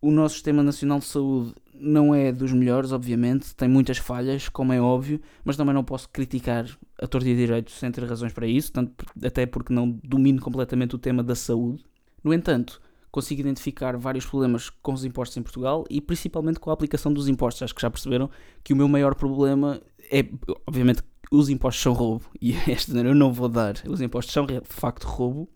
O 0.00 0.10
nosso 0.10 0.34
Sistema 0.34 0.62
Nacional 0.62 0.98
de 0.98 1.04
Saúde 1.04 1.54
não 1.74 2.14
é 2.14 2.32
dos 2.32 2.52
melhores, 2.52 2.92
obviamente, 2.92 3.54
tem 3.54 3.68
muitas 3.68 3.98
falhas, 3.98 4.48
como 4.48 4.72
é 4.72 4.80
óbvio, 4.80 5.20
mas 5.44 5.56
também 5.56 5.74
não 5.74 5.84
posso 5.84 6.08
criticar 6.08 6.66
a 6.98 7.06
torta 7.06 7.28
e 7.28 7.36
direito 7.36 7.70
sem 7.70 7.90
ter 7.90 8.04
razões 8.04 8.32
para 8.32 8.46
isso, 8.46 8.72
tanto, 8.72 9.04
até 9.22 9.44
porque 9.46 9.72
não 9.72 9.90
domino 10.02 10.40
completamente 10.40 10.94
o 10.94 10.98
tema 10.98 11.22
da 11.22 11.34
saúde. 11.34 11.84
No 12.24 12.32
entanto, 12.32 12.80
consigo 13.10 13.40
identificar 13.40 13.96
vários 13.96 14.26
problemas 14.26 14.70
com 14.70 14.92
os 14.92 15.04
impostos 15.04 15.36
em 15.36 15.42
Portugal 15.42 15.84
e 15.88 16.00
principalmente 16.00 16.60
com 16.60 16.70
a 16.70 16.72
aplicação 16.72 17.12
dos 17.12 17.28
impostos. 17.28 17.62
Acho 17.62 17.74
que 17.74 17.82
já 17.82 17.90
perceberam 17.90 18.30
que 18.62 18.72
o 18.72 18.76
meu 18.76 18.88
maior 18.88 19.14
problema 19.14 19.80
é, 20.10 20.24
obviamente, 20.66 21.02
os 21.30 21.48
impostos 21.48 21.82
são 21.82 21.92
roubo 21.92 22.26
e 22.40 22.52
esta 22.70 22.96
eu 22.96 23.14
não 23.14 23.32
vou 23.32 23.48
dar. 23.48 23.74
Os 23.88 24.00
impostos 24.00 24.32
são 24.32 24.46
de 24.46 24.60
facto 24.64 25.04
roubo, 25.04 25.48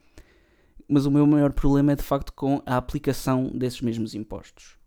mas 0.88 1.06
o 1.06 1.10
meu 1.10 1.26
maior 1.26 1.52
problema 1.52 1.92
é 1.92 1.96
de 1.96 2.02
facto 2.02 2.32
com 2.32 2.62
a 2.66 2.76
aplicação 2.76 3.50
desses 3.54 3.80
mesmos 3.80 4.14
impostos 4.14 4.80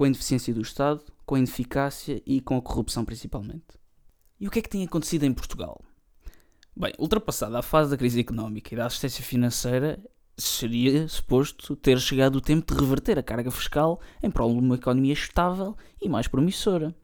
com 0.00 0.04
a 0.04 0.06
ineficiência 0.06 0.54
do 0.54 0.62
Estado, 0.62 1.04
com 1.26 1.34
a 1.34 1.38
ineficácia 1.38 2.22
e 2.24 2.40
com 2.40 2.56
a 2.56 2.62
corrupção 2.62 3.04
principalmente. 3.04 3.78
E 4.40 4.48
o 4.48 4.50
que 4.50 4.58
é 4.58 4.62
que 4.62 4.68
tem 4.70 4.82
acontecido 4.82 5.24
em 5.24 5.34
Portugal? 5.34 5.78
Bem, 6.74 6.94
ultrapassada 6.98 7.58
a 7.58 7.62
fase 7.62 7.90
da 7.90 7.98
crise 7.98 8.18
económica 8.18 8.72
e 8.72 8.78
da 8.78 8.86
assistência 8.86 9.22
financeira, 9.22 10.02
seria 10.40 11.08
suposto 11.08 11.76
ter 11.76 11.98
chegado 12.00 12.36
o 12.36 12.40
tempo 12.40 12.72
de 12.72 12.80
reverter 12.80 13.18
a 13.18 13.22
carga 13.22 13.50
fiscal 13.50 14.00
em 14.22 14.30
prol 14.30 14.52
de 14.52 14.58
uma 14.60 14.74
economia 14.76 15.12
estável 15.12 15.76
e 16.00 16.08
mais 16.08 16.26
promissora. 16.26 16.94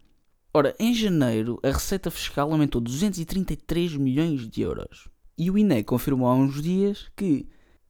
Ora, 0.53 0.75
em 0.79 0.95
janeiro, 0.95 1.61
a 1.63 1.69
receita 1.69 2.11
fiscal 2.11 2.51
aumentou 2.51 2.81
233 2.81 3.97
milhões 3.97 4.49
de 4.49 4.63
euros. 4.63 5.09
E 5.37 5.51
o 5.51 5.59
INE 5.59 5.85
confirmou 5.85 6.29
há 6.29 6.35
uns 6.35 6.63
dias 6.63 7.11
que 7.15 7.47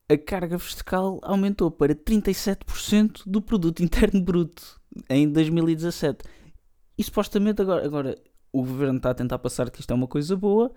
a 0.08 0.16
carga 0.16 0.58
fiscal 0.58 1.20
aumentou 1.22 1.70
para 1.70 1.94
37% 1.94 3.22
do 3.26 3.40
produto 3.40 3.82
interno 3.84 4.20
bruto 4.20 4.80
em 5.08 5.30
2017. 5.30 6.24
E 6.98 7.04
supostamente 7.04 7.62
agora, 7.62 7.84
agora 7.84 8.14
o 8.52 8.62
governo 8.62 8.96
está 8.96 9.10
a 9.10 9.14
tentar 9.14 9.38
passar 9.38 9.70
que 9.70 9.80
isto 9.80 9.90
é 9.92 9.94
uma 9.94 10.08
coisa 10.08 10.36
boa, 10.36 10.72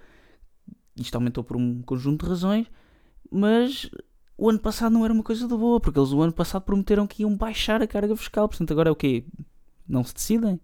isto 0.96 1.16
aumentou 1.16 1.44
por 1.44 1.58
um 1.58 1.82
conjunto 1.82 2.26
de 2.26 2.30
razões, 2.30 2.68
mas 3.32 3.90
o 4.40 4.50
ano 4.50 4.60
passado 4.60 4.94
não 4.94 5.04
era 5.04 5.14
uma 5.14 5.22
coisa 5.22 5.46
de 5.46 5.56
boa, 5.56 5.82
porque 5.82 6.00
eles 6.00 6.14
o 6.14 6.22
ano 6.22 6.32
passado 6.32 6.62
prometeram 6.62 7.06
que 7.06 7.24
iam 7.24 7.36
baixar 7.36 7.82
a 7.82 7.88
carga 7.88 8.16
fiscal, 8.16 8.48
portanto 8.48 8.72
agora 8.72 8.88
é 8.88 8.92
o 8.92 8.96
quê? 8.96 9.26
Não 9.86 10.02
se 10.02 10.14
decidem? 10.14 10.60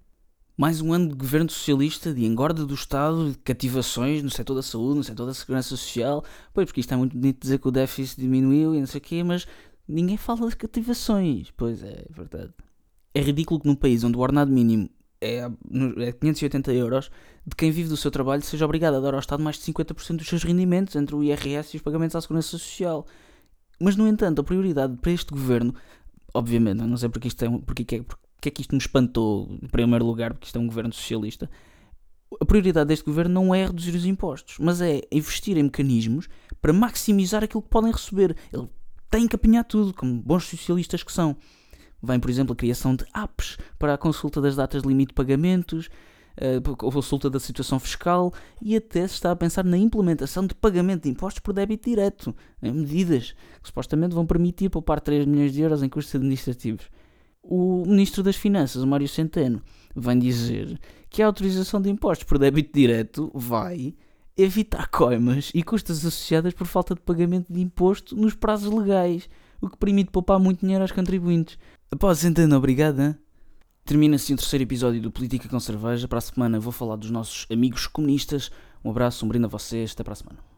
Mais 0.57 0.79
um 0.79 0.93
ano 0.93 1.09
de 1.09 1.15
governo 1.15 1.49
socialista, 1.49 2.13
de 2.13 2.23
engorda 2.23 2.65
do 2.65 2.73
Estado, 2.73 3.31
de 3.31 3.37
cativações 3.39 4.23
no 4.23 4.29
setor 4.29 4.55
da 4.55 4.61
saúde, 4.61 4.99
no 4.99 5.03
setor 5.03 5.25
da 5.25 5.33
segurança 5.33 5.67
social. 5.67 6.23
Pois, 6.53 6.67
porque 6.67 6.79
isto 6.79 6.93
é 6.93 6.97
muito 6.97 7.17
bonito 7.17 7.41
dizer 7.41 7.59
que 7.59 7.67
o 7.67 7.71
déficit 7.71 8.21
diminuiu 8.21 8.73
e 8.73 8.79
não 8.79 8.87
sei 8.87 8.99
o 8.99 9.01
quê, 9.01 9.21
mas 9.21 9.45
ninguém 9.85 10.15
fala 10.15 10.41
das 10.41 10.53
cativações. 10.53 11.51
Pois 11.57 11.83
é, 11.83 12.05
é 12.09 12.13
verdade. 12.13 12.53
É 13.13 13.19
ridículo 13.19 13.59
que 13.59 13.67
num 13.67 13.75
país 13.75 14.05
onde 14.05 14.15
o 14.15 14.21
ordenado 14.21 14.49
mínimo 14.49 14.89
é, 15.19 15.39
é 15.97 16.11
580 16.13 16.73
euros, 16.73 17.11
de 17.45 17.55
quem 17.57 17.71
vive 17.71 17.89
do 17.89 17.97
seu 17.97 18.09
trabalho 18.09 18.41
seja 18.41 18.63
obrigado 18.63 18.95
a 18.95 18.99
dar 19.01 19.13
ao 19.13 19.19
Estado 19.19 19.43
mais 19.43 19.57
de 19.57 19.63
50% 19.63 20.15
dos 20.15 20.27
seus 20.27 20.43
rendimentos 20.43 20.95
entre 20.95 21.13
o 21.13 21.21
IRS 21.21 21.73
e 21.73 21.77
os 21.77 21.83
pagamentos 21.83 22.15
à 22.15 22.21
Segurança 22.21 22.47
Social. 22.47 23.05
Mas, 23.79 23.95
no 23.95 24.07
entanto, 24.07 24.41
a 24.41 24.43
prioridade 24.43 24.95
para 24.97 25.11
este 25.11 25.31
governo, 25.31 25.73
obviamente, 26.33 26.77
não 26.81 26.97
sei 26.97 27.09
porque, 27.09 27.27
isto 27.27 27.43
é, 27.43 27.49
porque, 27.59 27.95
é, 27.95 28.01
porque 28.03 28.49
é 28.49 28.51
que 28.51 28.61
isto 28.61 28.71
me 28.71 28.79
espantou 28.79 29.49
em 29.61 29.67
primeiro 29.67 30.05
lugar, 30.05 30.33
porque 30.33 30.47
isto 30.47 30.55
é 30.57 30.59
um 30.59 30.67
governo 30.67 30.93
socialista, 30.93 31.49
a 32.39 32.45
prioridade 32.45 32.87
deste 32.87 33.05
governo 33.05 33.33
não 33.33 33.55
é 33.55 33.65
reduzir 33.65 33.95
os 33.95 34.05
impostos, 34.05 34.57
mas 34.59 34.81
é 34.81 35.01
investir 35.11 35.57
em 35.57 35.63
mecanismos 35.63 36.27
para 36.61 36.73
maximizar 36.73 37.43
aquilo 37.43 37.61
que 37.61 37.69
podem 37.69 37.91
receber. 37.91 38.35
Ele 38.51 38.67
tem 39.09 39.27
que 39.27 39.35
apanhar 39.35 39.63
tudo, 39.63 39.93
como 39.93 40.21
bons 40.21 40.45
socialistas 40.45 41.03
que 41.03 41.11
são. 41.11 41.37
Vem, 42.01 42.19
por 42.19 42.29
exemplo, 42.29 42.53
a 42.53 42.55
criação 42.55 42.95
de 42.95 43.05
apps 43.13 43.57
para 43.79 43.93
a 43.93 43.97
consulta 43.97 44.41
das 44.41 44.55
datas 44.55 44.81
de 44.81 44.87
limite 44.87 45.09
de 45.09 45.15
pagamentos, 45.15 45.89
eh, 46.37 46.57
a 46.57 46.91
consulta 46.91 47.29
da 47.29 47.39
situação 47.39 47.79
fiscal 47.79 48.33
e 48.61 48.75
até 48.75 49.07
se 49.07 49.15
está 49.15 49.31
a 49.31 49.35
pensar 49.35 49.63
na 49.63 49.77
implementação 49.77 50.45
de 50.45 50.53
pagamento 50.53 51.03
de 51.03 51.09
impostos 51.09 51.39
por 51.39 51.53
débito 51.53 51.89
direto, 51.89 52.35
medidas 52.61 53.35
que 53.61 53.67
supostamente 53.67 54.13
vão 54.13 54.25
permitir 54.25 54.69
poupar 54.69 54.99
3 54.99 55.25
milhões 55.25 55.53
de 55.53 55.61
euros 55.61 55.81
em 55.81 55.89
custos 55.89 56.15
administrativos. 56.15 56.89
o 57.41 57.85
Ministro 57.85 58.23
das 58.23 58.35
Finanças, 58.35 58.81
o 58.81 58.87
Mário 58.87 59.07
Centeno, 59.07 59.61
vem 59.95 60.17
dizer 60.17 60.79
que 61.09 61.21
a 61.21 61.27
autorização 61.27 61.81
de 61.81 61.89
impostos 61.89 62.25
por 62.25 62.37
débito 62.37 62.73
direto 62.73 63.31
vai 63.33 63.95
evitar 64.37 64.89
coimas 64.89 65.51
e 65.53 65.63
custas 65.63 65.99
associadas 65.99 66.53
por 66.53 66.67
falta 66.67 66.93
de 66.93 67.01
pagamento 67.01 67.53
de 67.53 67.61
imposto 67.61 68.15
nos 68.15 68.33
prazos 68.33 68.73
legais, 68.73 69.29
o 69.61 69.69
que 69.69 69.77
permite 69.77 70.11
poupar 70.11 70.39
muito 70.39 70.61
dinheiro 70.61 70.83
aos 70.83 70.91
contribuintes. 70.91 71.57
Após 71.89 72.19
Centeno, 72.19 72.57
obrigado. 72.57 73.15
Termina-se 73.87 74.33
o 74.33 74.35
terceiro 74.35 74.63
episódio 74.63 74.99
do 74.99 75.11
Política 75.11 75.47
com 75.47 75.59
Cerveja. 75.59 76.07
Para 76.07 76.17
a 76.17 76.21
semana 76.21 76.59
vou 76.59 76.71
falar 76.71 76.95
dos 76.95 77.11
nossos 77.11 77.45
amigos 77.51 77.85
comunistas. 77.85 78.49
Um 78.83 78.89
abraço, 78.89 79.23
um 79.23 79.29
brinde 79.29 79.45
a 79.45 79.47
vocês. 79.47 79.91
Até 79.91 80.03
para 80.03 80.13
a 80.13 80.15
semana. 80.15 80.54